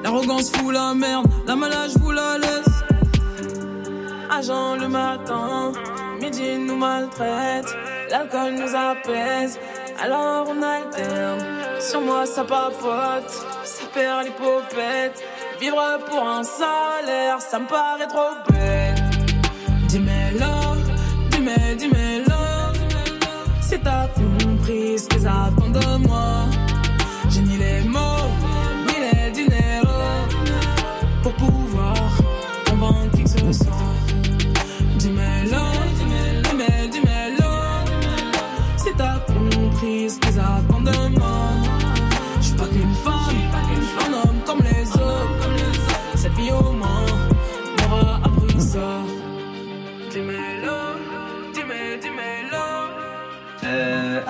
[0.03, 2.70] L'arrogance fout la merde, la malade je vous la laisse.
[4.34, 5.73] Agent le matin,
[6.21, 7.67] midi nous maltraite,
[8.09, 9.59] l'alcool nous apaise,
[10.01, 11.45] alors on alterne.
[11.82, 13.29] Sur moi ça papote,
[13.65, 15.21] ça perd l'hypopète.
[15.59, 19.01] Vivre pour un salaire, ça me paraît trop bête.
[19.89, 20.13] Dis-moi,
[21.32, 22.34] dis-moi, dis-moi,
[23.61, 26.61] si t'as compris ce qu'ils attendent de moi.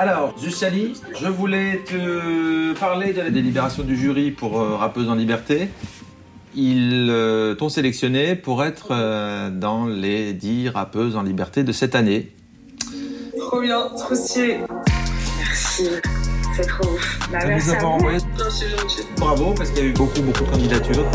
[0.02, 5.14] Alors, Zussali, je voulais te parler de la délibération du jury pour euh, Rappeuse en
[5.14, 5.70] liberté.
[6.56, 11.93] Ils euh, t'ont sélectionné pour être euh, dans les 10 rappeuses en liberté de cette
[11.93, 12.32] année.
[13.38, 14.62] Trop bien, trop stylé.
[15.38, 15.88] Merci,
[16.56, 17.20] c'est trop ouf.
[17.32, 19.16] Bah, merci nous a à pas vous.
[19.18, 21.06] Bravo, parce qu'il y a eu beaucoup, beaucoup de candidatures.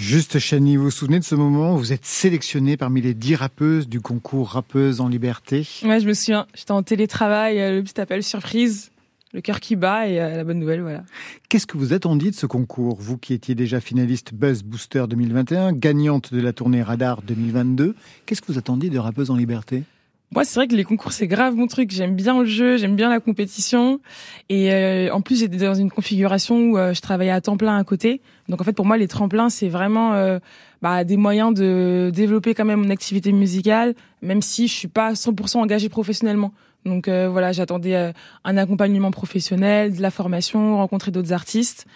[0.00, 3.34] Juste, Chani, vous vous souvenez de ce moment où vous êtes sélectionnée parmi les 10
[3.34, 5.68] rappeuses du concours Rappeuses en liberté?
[5.84, 6.46] Ouais, je me souviens.
[6.54, 8.92] J'étais en télétravail, euh, le petit appel surprise,
[9.34, 11.04] le cœur qui bat et euh, la bonne nouvelle, voilà.
[11.50, 15.74] Qu'est-ce que vous attendiez de ce concours Vous qui étiez déjà finaliste Buzz Booster 2021,
[15.74, 17.94] gagnante de la tournée Radar 2022,
[18.24, 19.84] qu'est-ce que vous attendiez de Rappeuses en liberté?
[20.32, 21.90] Moi, c'est vrai que les concours, c'est grave mon truc.
[21.90, 24.00] J'aime bien le jeu, j'aime bien la compétition.
[24.48, 27.76] Et euh, en plus, j'étais dans une configuration où euh, je travaillais à temps plein
[27.76, 28.20] à côté.
[28.48, 30.38] Donc en fait, pour moi, les tremplins, c'est vraiment euh,
[30.82, 35.14] bah, des moyens de développer quand même mon activité musicale, même si je suis pas
[35.14, 36.52] 100% engagée professionnellement.
[36.84, 38.12] Donc euh, voilà, j'attendais euh,
[38.44, 41.86] un accompagnement professionnel, de la formation, rencontrer d'autres artistes.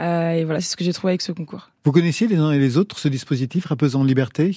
[0.00, 1.70] Euh, et voilà, c'est ce que j'ai trouvé avec ce concours.
[1.84, 4.56] Vous connaissiez les uns et les autres ce dispositif Rappeuses en liberté?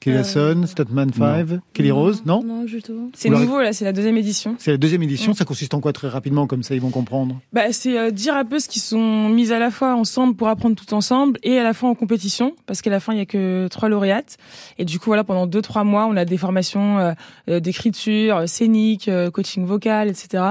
[0.00, 3.10] Kellyson, Statman 5, Kelly Rose, non Non, du tout.
[3.14, 4.54] C'est nouveau là, c'est la deuxième édition.
[4.58, 7.40] C'est la deuxième édition, ça consiste en quoi très rapidement, comme ça ils vont comprendre
[7.52, 10.94] Bah, c'est euh, 10 rappeuses qui sont mises à la fois ensemble pour apprendre tout
[10.94, 13.68] ensemble et à la fois en compétition parce qu'à la fin il y a que
[13.68, 14.36] trois lauréates
[14.78, 17.12] et du coup voilà pendant deux trois mois on a des formations euh,
[17.48, 20.42] euh, d'écriture euh, scénique, euh, coaching vocal, etc.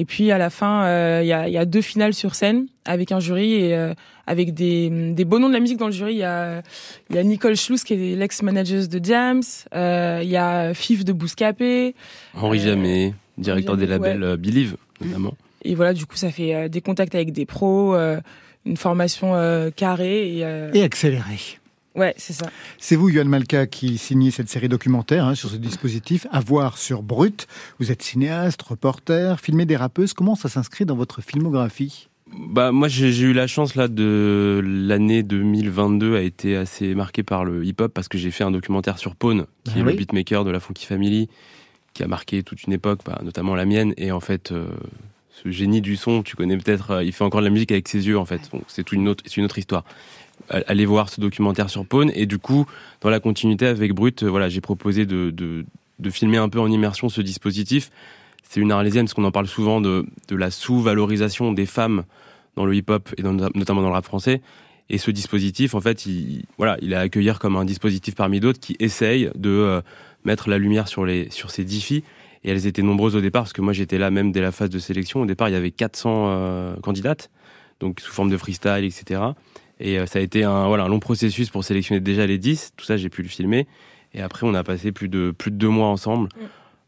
[0.00, 2.34] Et puis à la fin euh, il y, a, il y a deux finales sur
[2.34, 3.92] scène avec un jury et euh,
[4.26, 6.14] avec des, des beaux noms de la musique dans le jury.
[6.14, 6.62] Il y a,
[7.10, 9.42] il y a Nicole Schluss qui est l'ex-manageuse de Diams,
[9.74, 11.94] euh, il y a Fif de Bouscapé.
[12.32, 15.34] Henri Jamet, directeur des Jamet, labels euh, Believe, notamment.
[15.62, 18.18] Et voilà, du coup, ça fait euh, des contacts avec des pros, euh,
[18.64, 21.58] une formation euh, carrée et, euh, Et accéléré.
[21.94, 22.50] Ouais, c'est ça.
[22.78, 26.78] C'est vous, Yohan Malka, qui signez cette série documentaire hein, sur ce dispositif, à voir
[26.78, 27.46] sur Brut.
[27.78, 30.12] Vous êtes cinéaste, reporter, filmez des rappeuses.
[30.14, 32.08] Comment ça s'inscrit dans votre filmographie?
[32.32, 37.44] Bah moi j'ai eu la chance là de l'année 2022 a été assez marquée par
[37.44, 39.90] le hip-hop parce que j'ai fait un documentaire sur Pone qui Ah est oui.
[39.92, 41.28] le beatmaker de la Funky Family
[41.92, 44.68] qui a marqué toute une époque, bah, notamment la mienne et en fait euh,
[45.42, 47.88] ce génie du son, tu connais peut-être, euh, il fait encore de la musique avec
[47.88, 48.42] ses yeux en fait.
[48.52, 49.82] Donc c'est toute une autre c'est une autre histoire.
[50.50, 52.66] Allez voir ce documentaire sur Pone et du coup
[53.00, 56.70] dans la continuité avec Brut, euh, voilà j'ai proposé de, de filmer un peu en
[56.70, 57.90] immersion ce dispositif.
[58.42, 62.02] C'est une arlésienne parce qu'on en parle souvent de, de la sous-valorisation des femmes
[62.56, 64.42] dans le hip-hop et notamment dans le rap français.
[64.88, 68.40] Et ce dispositif, en fait, il, voilà, il est à accueillir comme un dispositif parmi
[68.40, 69.80] d'autres qui essaye de euh,
[70.24, 71.92] mettre la lumière sur, les, sur ces dix.
[71.92, 72.02] Et
[72.50, 74.80] elles étaient nombreuses au départ, parce que moi j'étais là même dès la phase de
[74.80, 75.20] sélection.
[75.20, 77.30] Au départ, il y avait 400 euh, candidates,
[77.78, 79.20] donc sous forme de freestyle, etc.
[79.80, 82.72] Et euh, ça a été un, voilà, un long processus pour sélectionner déjà les 10.
[82.76, 83.66] Tout ça, j'ai pu le filmer.
[84.12, 86.28] Et après, on a passé plus de, plus de deux mois ensemble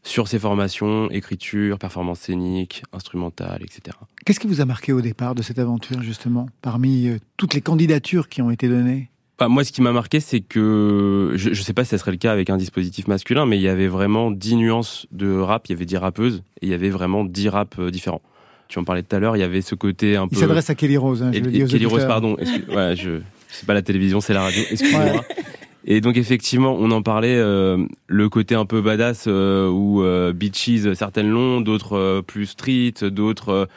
[0.03, 3.97] sur ces formations, écriture, performance scénique, instrumentale, etc.
[4.25, 7.61] Qu'est-ce qui vous a marqué au départ de cette aventure, justement, parmi euh, toutes les
[7.61, 9.09] candidatures qui ont été données?
[9.39, 12.11] Bah, moi, ce qui m'a marqué, c'est que je ne sais pas si ça serait
[12.11, 15.67] le cas avec un dispositif masculin, mais il y avait vraiment 10 nuances de rap.
[15.67, 18.21] Il y avait 10 rappeuses et il y avait vraiment 10 raps euh, différents.
[18.73, 20.35] Tu en parlais tout à l'heure, il y avait ce côté un peu.
[20.35, 22.35] Il s'adresse à Kelly Rose, hein, je Et- et Kelly Rose, pardon.
[22.41, 23.19] Je
[23.49, 24.63] c'est pas la télévision, c'est la radio.
[24.71, 25.23] Excusez-moi.
[25.85, 30.33] Et donc effectivement, on en parlait, euh, le côté un peu badass euh, où euh,
[30.33, 33.67] Beaches, certaines longs, d'autres euh, plus street, d'autres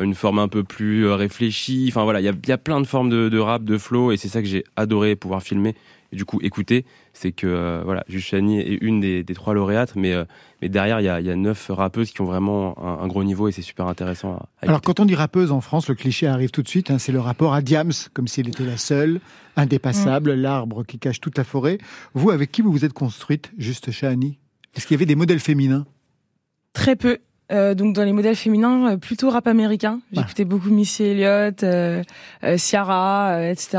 [0.00, 1.86] une forme un peu plus réfléchie.
[1.88, 3.76] Enfin voilà, il y a, il y a plein de formes de, de rap, de
[3.76, 5.74] flow, et c'est ça que j'ai adoré pouvoir filmer
[6.14, 6.86] et du coup écouter.
[7.12, 10.24] C'est que euh, voilà, Juste Chani est une des, des trois lauréates, mais euh,
[10.62, 13.06] mais derrière il y a, il y a neuf rappeuses qui ont vraiment un, un
[13.06, 14.32] gros niveau et c'est super intéressant.
[14.32, 16.90] À, à Alors quand on dit rappeuse en France, le cliché arrive tout de suite,
[16.90, 19.20] hein, c'est le rapport à Diams, comme si elle était la seule,
[19.56, 21.78] indépassable, l'arbre qui cache toute la forêt.
[22.14, 24.38] Vous, avec qui vous vous êtes construite, Juste Chani?
[24.74, 25.86] Est-ce qu'il y avait des modèles féminins?
[26.72, 27.18] Très peu.
[27.52, 30.00] Euh, donc dans les modèles féminins, euh, plutôt rap américain.
[30.12, 32.02] J'écoutais beaucoup Missy Elliott, euh,
[32.42, 33.78] euh, Ciara, euh, etc.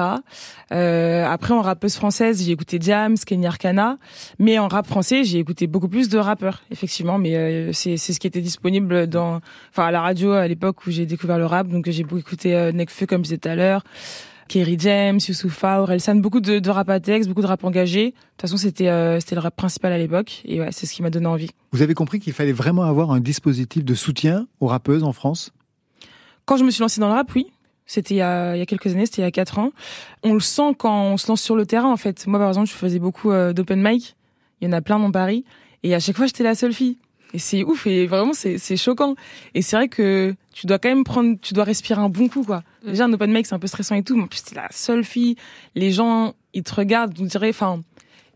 [0.72, 3.97] Euh, après en rappeuse française, j'ai écouté Jams, Kenny Arcana.
[4.38, 7.18] Mais en rap français, j'ai écouté beaucoup plus de rappeurs, effectivement.
[7.18, 9.41] Mais euh, c'est c'est ce qui était disponible dans,
[9.72, 11.68] enfin à la radio à l'époque où j'ai découvert le rap.
[11.68, 13.84] Donc j'ai beaucoup écouté Nekfeu comme je disais tout à l'heure.
[14.47, 18.05] Kerry James, Youssoufa, Orelsan, beaucoup de, de rap à texte, beaucoup de rap engagé.
[18.05, 20.93] De toute façon, c'était euh, c'était le rap principal à l'époque, et ouais, c'est ce
[20.93, 21.49] qui m'a donné envie.
[21.71, 25.51] Vous avez compris qu'il fallait vraiment avoir un dispositif de soutien aux rappeuses en France?
[26.45, 27.47] Quand je me suis lancée dans le rap, oui.
[27.87, 29.71] C'était il y a, il y a quelques années, c'était il y a quatre ans.
[30.23, 32.25] On le sent quand on se lance sur le terrain, en fait.
[32.25, 34.15] Moi, par exemple, je faisais beaucoup euh, d'open mic.
[34.61, 35.45] Il y en a plein dans Paris.
[35.83, 36.97] Et à chaque fois, j'étais la seule fille.
[37.36, 39.15] Et c'est ouf, et vraiment, c'est c'est choquant.
[39.55, 42.45] Et c'est vrai que tu dois quand même prendre, tu dois respirer un bon coup,
[42.45, 42.63] quoi.
[42.86, 44.69] Déjà, un open mic, c'est un peu stressant et tout, mais en plus, t'es la
[44.71, 45.36] seule fille.
[45.75, 47.81] Les gens, ils te regardent, on dirait, enfin,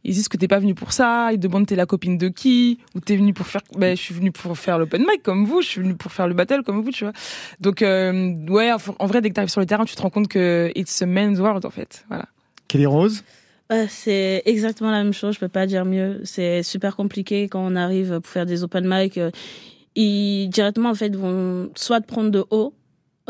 [0.03, 2.79] ils disent que t'es pas venu pour ça, ils demandent t'es la copine de qui,
[2.93, 5.61] ou t'es venu pour faire, ben, je suis venu pour faire l'open mic comme vous,
[5.61, 7.13] je suis venu pour faire le battle comme vous, tu vois.
[7.61, 10.27] Donc, euh, ouais, en vrai, dès que t'arrives sur le terrain, tu te rends compte
[10.27, 12.03] que it's a man's world, en fait.
[12.09, 12.25] Voilà.
[12.67, 13.23] Kelly Rose?
[13.87, 16.21] C'est exactement la même chose, je peux pas dire mieux.
[16.23, 19.17] C'est super compliqué quand on arrive pour faire des open mic.
[19.17, 19.31] euh,
[19.95, 22.73] Ils directement en fait vont soit te prendre de haut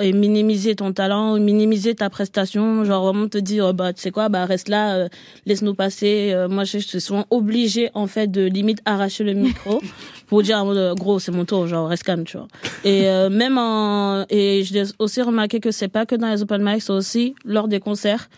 [0.02, 4.12] et minimiser ton talent, minimiser ta prestation, genre vraiment te dire oh, bah tu sais
[4.12, 5.08] quoi, bah reste là, euh,
[5.46, 6.32] laisse-nous passer.
[6.34, 9.82] Euh, moi je je suis souvent obligée en fait de limite arracher le micro
[10.28, 12.48] pour dire euh, gros c'est mon tour, genre reste calme, tu vois.
[12.86, 16.42] Et euh, même en et je l'ai aussi remarqué que c'est pas que dans les
[16.44, 18.30] open mic, c'est aussi lors des concerts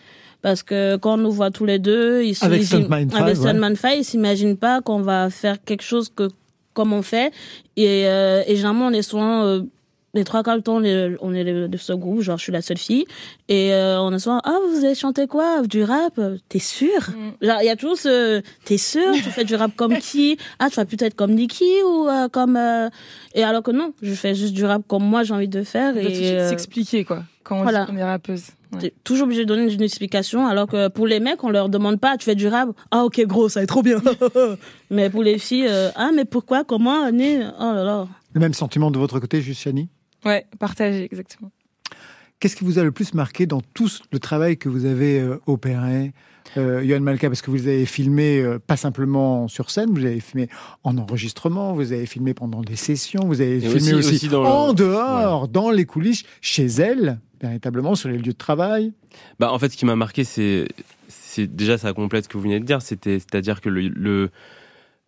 [0.42, 3.36] parce que quand on nous voit tous les deux, ils Avec ils- Stuntman Five, avec
[3.36, 3.40] ouais.
[3.42, 6.28] Stuntman Five, ils s'imaginent pas qu'on va faire quelque chose que
[6.74, 7.32] comme on fait.
[7.76, 9.60] Et, euh, et généralement on est souvent euh,
[10.14, 12.42] les trois quarts du temps on est, on est le- de ce groupe genre je
[12.44, 13.04] suis la seule fille.
[13.48, 15.62] Et euh, on est souvent ah vous avez chanté quoi?
[15.62, 16.18] Du rap?
[16.48, 17.00] T'es sûr
[17.40, 20.38] genre il y a toujours ce t'es sûr tu fais du rap comme qui?
[20.58, 22.88] Ah tu vas peut-être comme Nicki ou euh, comme euh,
[23.34, 25.96] et alors que non je fais juste du rap comme moi j'ai envie de faire
[25.96, 27.22] et de suite euh, s'expliquer, quoi.
[27.52, 27.84] Quand on voilà.
[27.84, 28.44] dit qu'on est rappeuse.
[28.72, 28.78] Ouais.
[28.80, 32.00] T'es toujours obligé de donner une explication, alors que pour les mecs, on leur demande
[32.00, 32.70] pas, tu fais du rap?
[32.90, 34.00] Ah, ok, gros, ça va être trop bien.
[34.90, 37.46] mais pour les filles, euh, ah, mais pourquoi, comment, né?
[37.58, 38.08] Oh là là.
[38.32, 39.90] Le même sentiment de votre côté, juste Chani
[40.24, 41.50] Ouais, partagé, exactement.
[42.40, 45.38] Qu'est-ce qui vous a le plus marqué dans tout le travail que vous avez euh,
[45.46, 46.12] opéré
[46.56, 50.20] euh, Yoann Malka, parce que vous avez filmé euh, pas simplement sur scène, vous avez
[50.20, 50.48] filmé
[50.84, 54.42] en enregistrement, vous avez filmé pendant des sessions, vous avez filmé aussi- aussi, aussi dans
[54.42, 58.92] le- en dehors, dans les coulisses, chez elle, véritablement sur les lieux de travail.
[59.40, 60.66] Bah, en fait, ce qui m'a marqué, c'est,
[61.38, 62.82] déjà ça complète ce que vous venez de dire.
[62.82, 64.30] C'est-à-dire que le, le,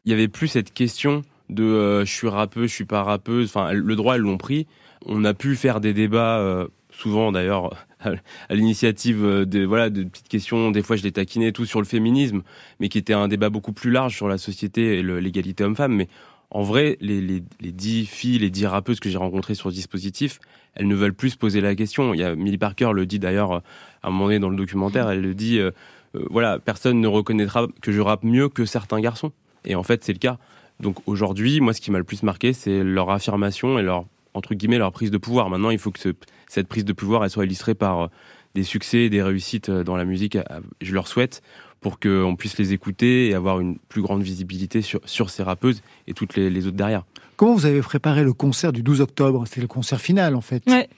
[0.05, 3.49] il y avait plus cette question de euh, je suis rappeuse, je suis pas rappeuse.
[3.49, 4.67] Enfin, le droit, elles l'ont pris.
[5.07, 10.05] On a pu faire des débats, euh, souvent d'ailleurs, à, l'initiative euh, de voilà de
[10.05, 10.71] petites questions.
[10.71, 12.43] Des fois, je les taquinais tout sur le féminisme,
[12.81, 15.95] mais qui était un débat beaucoup plus large sur la société et l'égalité homme-femme.
[15.95, 16.09] Mais
[16.51, 17.43] en vrai, les, les,
[17.73, 20.39] dix filles, les dix rappeuses que j'ai rencontrées sur ce dispositif,
[20.75, 22.15] elles ne veulent plus se poser la question.
[22.15, 23.63] Il y a Millie Parker le dit d'ailleurs à
[24.09, 25.71] un moment donné dans le documentaire, elle le dit, euh,
[26.15, 29.33] euh, voilà, personne ne reconnaîtra que je rappe mieux que certains garçons.
[29.65, 30.39] Et en fait, c'est le cas.
[30.79, 34.55] Donc aujourd'hui, moi, ce qui m'a le plus marqué, c'est leur affirmation et leur entre
[34.55, 35.49] guillemets leur prise de pouvoir.
[35.49, 36.09] Maintenant, il faut que ce-
[36.55, 38.07] cette prise de pouvoir elle soit illustrée par euh,
[38.55, 40.39] des succès, des réussites euh, dans la musique.
[40.81, 41.43] Je leur souhaite
[41.81, 45.83] pour qu'on puisse les écouter et avoir une plus grande visibilité sur, sur ces rappeuses
[46.07, 47.05] et toutes les, les autres derrière.
[47.37, 49.45] Comment vous avez préparé le concert du 12 octobre?
[49.47, 50.63] C'est le concert final, en fait.
[50.67, 50.89] Ouais.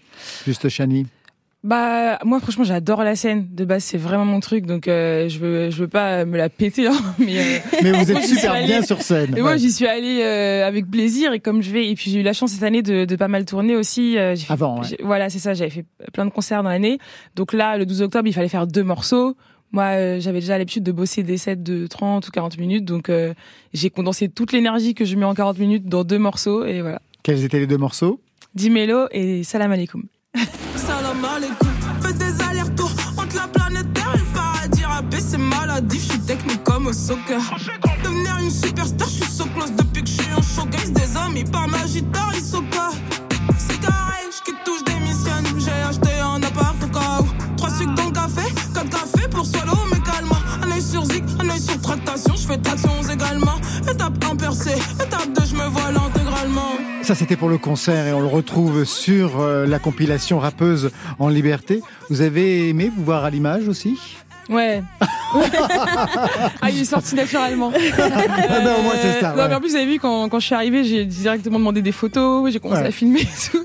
[0.46, 1.06] Juste Chani.
[1.66, 3.48] Bah moi franchement j'adore la scène.
[3.50, 6.48] De base c'est vraiment mon truc donc euh, je veux je veux pas me la
[6.48, 9.34] péter hein, mais euh, Mais vous êtes super allée- bien sur scène.
[9.36, 11.90] Et moi j'y suis allée euh, avec plaisir et comme je vais.
[11.90, 14.36] Et puis j'ai eu la chance cette année de, de pas mal tourner aussi euh,
[14.36, 14.96] fait- Avant, ouais.
[15.02, 16.98] voilà c'est ça j'avais fait plein de concerts dans l'année.
[17.34, 19.36] Donc là le 12 octobre il fallait faire deux morceaux.
[19.72, 23.08] Moi euh, j'avais déjà l'habitude de bosser des sets de 30 ou 40 minutes donc
[23.08, 23.34] euh,
[23.74, 27.00] j'ai condensé toute l'énergie que je mets en 40 minutes dans deux morceaux et voilà.
[27.24, 28.20] Quels étaient les deux morceaux?
[28.54, 30.04] Dimelo et Salam alaikum
[31.06, 31.68] Salam alaikum.
[32.02, 34.84] Fais des allers-retours entre la planète Terre et le paradis.
[34.84, 37.40] Rappé, c'est maladif, je suis technique comme au soccer.
[38.02, 40.90] Devenir une superstar, je suis so close depuis que je suis en showcase.
[40.90, 42.90] Des amis par ma guitare, ils sont pas.
[43.56, 45.46] C'est carré, je quitte tout, je démissionne.
[45.58, 47.56] J'ai acheté un appart au cas où.
[47.56, 50.32] Trois sucres dans le café, quatre cafés pour swallow, mais calme.
[50.64, 53.60] Un œil sur zig, un œil sur tractation, je fais tractions également.
[53.88, 55.25] Étape 1 percée, étape
[57.06, 60.90] Ça, c'était pour le concert et on le retrouve sur euh, la compilation Rappeuse
[61.20, 61.80] en liberté.
[62.10, 63.96] Vous avez aimé vous voir à l'image aussi?
[64.48, 64.82] Ouais.
[66.62, 67.72] ah, il est sorti naturellement.
[67.98, 69.48] Ah ben, au moins, c'est ça, Non, ouais.
[69.48, 71.92] mais en plus, vous avez vu, quand, quand je suis arrivée, j'ai directement demandé des
[71.92, 72.88] photos, j'ai commencé Ouais.
[72.88, 73.64] à filmer et tout.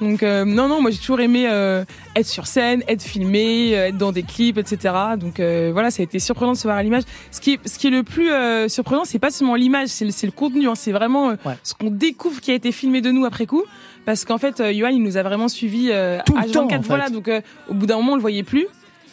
[0.00, 1.84] Donc, euh, non, non, moi, j'ai toujours aimé euh,
[2.16, 4.94] être sur scène, être filmé, euh, être dans des clips, etc.
[5.18, 7.02] Donc, euh, voilà, ça a été surprenant de se voir à l'image.
[7.30, 10.04] Ce qui, est- ce qui est le plus euh, surprenant, c'est pas seulement l'image, c'est
[10.04, 10.68] le, c'est le contenu.
[10.68, 10.74] hein.
[10.74, 13.62] c'est vraiment euh, ce qu'on découvre qui a été filmé de nous après coup.
[14.04, 16.68] Parce qu'en fait, euh, Johan, il nous a vraiment suivis euh, Tout H24, temps, en
[16.70, 16.78] fait.
[16.88, 17.08] voilà.
[17.10, 18.66] Donc, euh, au bout d'un moment, on le voyait plus.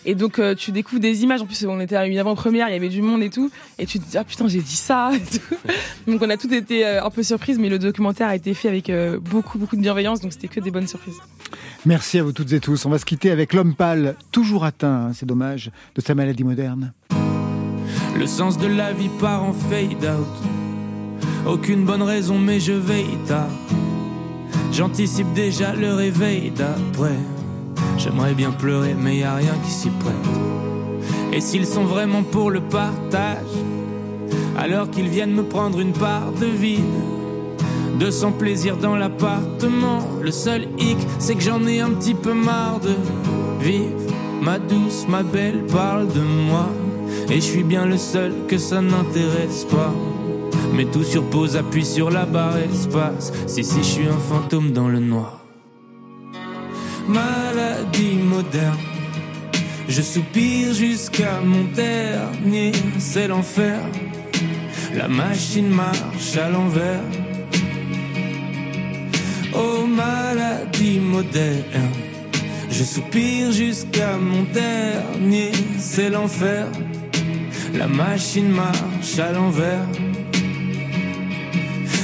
[0.05, 1.41] Et donc euh, tu découvres des images.
[1.41, 3.51] En plus, on était à une avant-première, il y avait du monde et tout.
[3.77, 5.11] Et tu te dis ah putain j'ai dit ça.
[5.13, 5.55] Et tout.
[6.11, 8.69] donc on a tout été euh, un peu surprises, mais le documentaire a été fait
[8.69, 11.17] avec euh, beaucoup beaucoup de bienveillance, donc c'était que des bonnes surprises.
[11.85, 12.85] Merci à vous toutes et tous.
[12.85, 16.43] On va se quitter avec l'homme pâle, toujours atteint, hein, c'est dommage, de sa maladie
[16.43, 16.93] moderne.
[18.17, 20.27] Le sens de la vie part en fade out.
[21.45, 23.49] Aucune bonne raison, mais je veille tard.
[24.71, 27.17] J'anticipe déjà le réveil d'après.
[27.99, 30.15] J'aimerais bien pleurer, mais y a rien qui s'y prête.
[31.33, 33.45] Et s'ils sont vraiment pour le partage,
[34.57, 36.79] alors qu'ils viennent me prendre une part de vide.
[37.99, 39.99] De son plaisir dans l'appartement.
[40.21, 42.95] Le seul hic, c'est que j'en ai un petit peu marre de
[43.61, 43.99] vivre.
[44.41, 46.69] Ma douce, ma belle parle de moi.
[47.29, 49.93] Et je suis bien le seul que ça n'intéresse pas.
[50.73, 53.33] Mais tout sur pause, appuie sur la barre espace.
[53.45, 55.39] Si, si, je suis un fantôme dans le noir.
[57.09, 58.77] Maladie moderne.
[59.87, 63.79] Je soupire jusqu'à mon dernier, c'est l'enfer.
[64.93, 67.01] La machine marche à l'envers.
[69.55, 71.89] Oh maladie moderne.
[72.69, 76.67] Je soupire jusqu'à mon dernier, c'est l'enfer.
[77.73, 79.87] La machine marche à l'envers.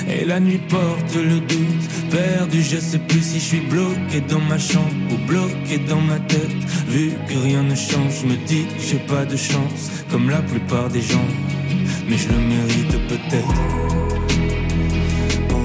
[0.10, 4.40] Et la nuit porte le doute, perdu, je sais plus si je suis bloqué dans
[4.40, 6.64] ma chambre ou bloqué dans ma tête.
[6.88, 10.42] Vu que rien ne change, je me dis que j'ai pas de chance, comme la
[10.42, 11.28] plupart des gens.
[12.08, 13.62] Mais je le mérite peut-être.
[15.52, 15.58] Oh.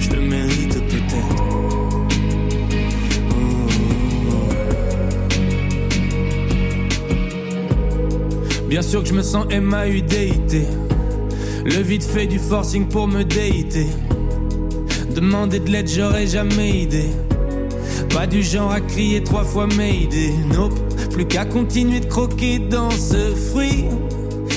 [0.00, 1.44] Je le mérite peut-être.
[8.68, 10.85] Bien sûr que je me sens MAUDIT.
[11.66, 13.88] Le vide fait du forcing pour me déiter.
[15.10, 17.10] Demander de l'aide, j'aurais jamais idée.
[18.10, 20.30] Pas du genre à crier trois fois Mayday.
[20.54, 20.78] Nope,
[21.10, 23.86] plus qu'à continuer de croquer dans ce fruit.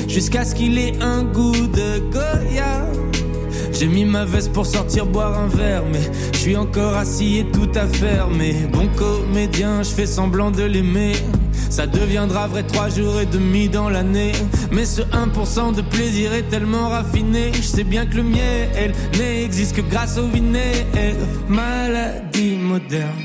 [0.08, 2.89] Jusqu'à ce qu'il ait un goût de Goya.
[3.80, 6.02] J'ai mis ma veste pour sortir boire un verre, mais
[6.34, 8.68] je suis encore assis et tout à fermer.
[8.74, 11.14] Bon comédien, je fais semblant de l'aimer.
[11.70, 14.34] Ça deviendra vrai trois jours et demi dans l'année.
[14.74, 17.54] Mais ce 1% de plaisir est tellement raffiné.
[17.54, 21.16] Je sais bien que le miel n'existe que grâce au vinaigre.
[21.48, 23.24] Maladie moderne.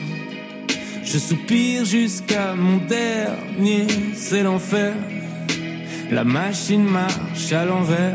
[1.03, 4.95] Je soupire jusqu'à mon dernier, c'est l'enfer.
[6.13, 8.15] La machine marche à l'envers.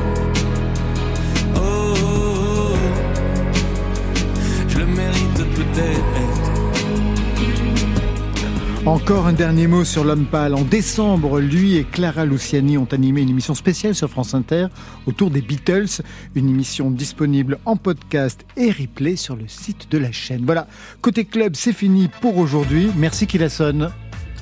[8.87, 10.55] Encore un dernier mot sur l'homme pâle.
[10.55, 14.67] En décembre, lui et Clara Luciani ont animé une émission spéciale sur France Inter
[15.05, 16.01] autour des Beatles.
[16.33, 20.45] Une émission disponible en podcast et replay sur le site de la chaîne.
[20.45, 20.65] Voilà,
[21.01, 22.89] côté club, c'est fini pour aujourd'hui.
[22.97, 23.91] Merci Kilasson.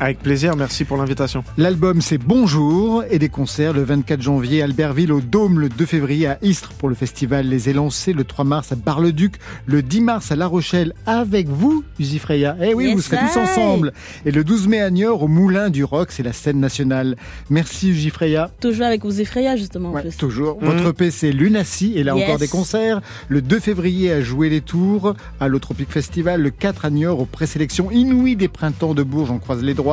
[0.01, 1.43] Avec plaisir, merci pour l'invitation.
[1.57, 5.85] L'album c'est Bonjour et des concerts le 24 janvier à Albertville au Dôme, le 2
[5.85, 9.35] février à Istres pour le festival Les Élancés, le 3 mars à Bar-le-Duc,
[9.65, 12.55] le 10 mars à La Rochelle avec vous, Uzi Freya.
[12.61, 13.91] Eh oui, Yes, vous serez tous ensemble.
[14.25, 17.17] Et le 12 mai à Niort au Moulin du Rock, c'est la scène nationale.
[17.49, 18.51] Merci Uzi Freya.
[18.61, 19.89] Toujours avec vous Effraya, justement.
[19.93, 20.15] en plus.
[20.15, 20.61] Toujours.
[20.61, 20.67] Mhm.
[20.69, 21.91] Votre EP, c'est Lunacy.
[21.97, 22.23] Et là Yes.
[22.23, 23.01] encore des concerts.
[23.27, 26.41] Le 2 février à Jouer les Tours, à l'Otropic Festival.
[26.41, 29.88] Le 4 à Niort, aux présélections inouïes des printemps de Bourges, on croise les droits.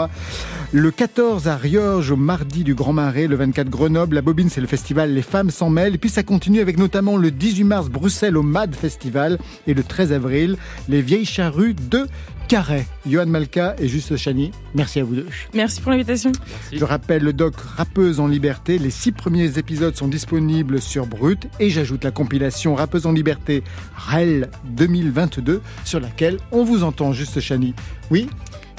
[0.72, 3.26] Le 14 à Riorges, au mardi du Grand Marais.
[3.26, 4.16] Le 24 Grenoble.
[4.16, 5.94] La Bobine, c'est le festival Les Femmes s'en mêlent.
[5.94, 9.38] Et puis ça continue avec notamment le 18 mars Bruxelles au MAD Festival.
[9.66, 10.56] Et le 13 avril,
[10.88, 12.06] les Vieilles Charrues de
[12.48, 12.86] Carré.
[13.06, 15.26] Johan Malka et Juste Chani, merci à vous deux.
[15.54, 16.30] Merci pour l'invitation.
[16.72, 18.78] Je rappelle le doc Rappeuse en liberté.
[18.78, 23.64] Les six premiers épisodes sont disponibles sur Brut et j'ajoute la compilation Rappeuse en liberté
[23.96, 27.74] REL 2022 sur laquelle on vous entend Juste Chani.
[28.10, 28.28] Oui?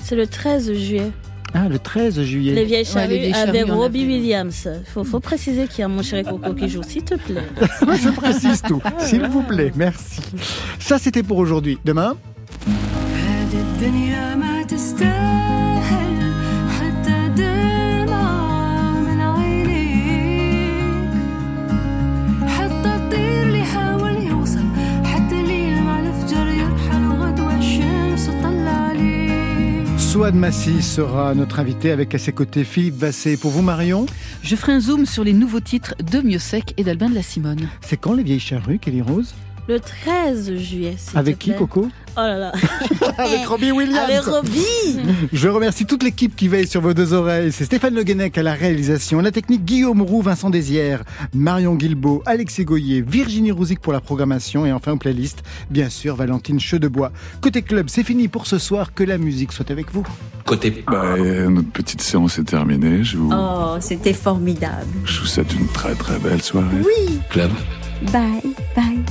[0.04, 1.12] C'est le 13 juillet.
[1.54, 2.54] Ah, le 13 juillet.
[2.54, 4.06] Les vieilles Ouais, charrues les vieilles avec Robbie.
[4.06, 4.68] Williams.
[4.94, 7.44] Faut, faut préciser qu'il y a mon chéri Coco qui joue, s'il te plaît.
[7.82, 10.22] Je précise tout, s'il vous plaît, merci.
[10.80, 11.80] Ça, c'était pour aujourd'hui.
[11.86, 12.16] Demain?
[30.18, 33.38] Souad Massi sera notre invité avec à ses côtés Philippe Vassé.
[33.38, 34.08] Pour vous, Marion
[34.42, 37.70] Je ferai un zoom sur les nouveaux titres de Miossec et d'Albin de la Simone.
[37.82, 39.36] C'est quand les vieilles charrues, Kelly Rose?
[39.68, 41.60] Le 13 juillet, Avec qui, plaît.
[41.60, 42.52] Coco Oh là là.
[43.18, 44.00] Avec Robbie Williams.
[44.10, 44.98] Avec Robbie.
[45.34, 47.52] Je remercie toute l'équipe qui veille sur vos deux oreilles.
[47.52, 51.04] C'est Stéphane Le Guenec à la réalisation, la technique Guillaume Roux, Vincent Désières,
[51.36, 56.16] Marion Guilbeault, Alexis Goyer, Virginie Rouzic pour la programmation et enfin aux playlists, bien sûr
[56.16, 57.12] Valentine Chedebois.
[57.42, 58.94] Côté club, c'est fini pour ce soir.
[58.96, 60.06] Que la musique soit avec vous.
[60.46, 63.04] Côté Bah, euh, notre petite séance est terminée.
[63.04, 64.88] Je vous, Oh, c'était formidable.
[65.06, 66.68] je vous souhaite une très très belle soirée.
[66.84, 67.20] Oui.
[67.30, 67.52] club,
[68.12, 68.42] Bye,
[68.76, 69.04] bye.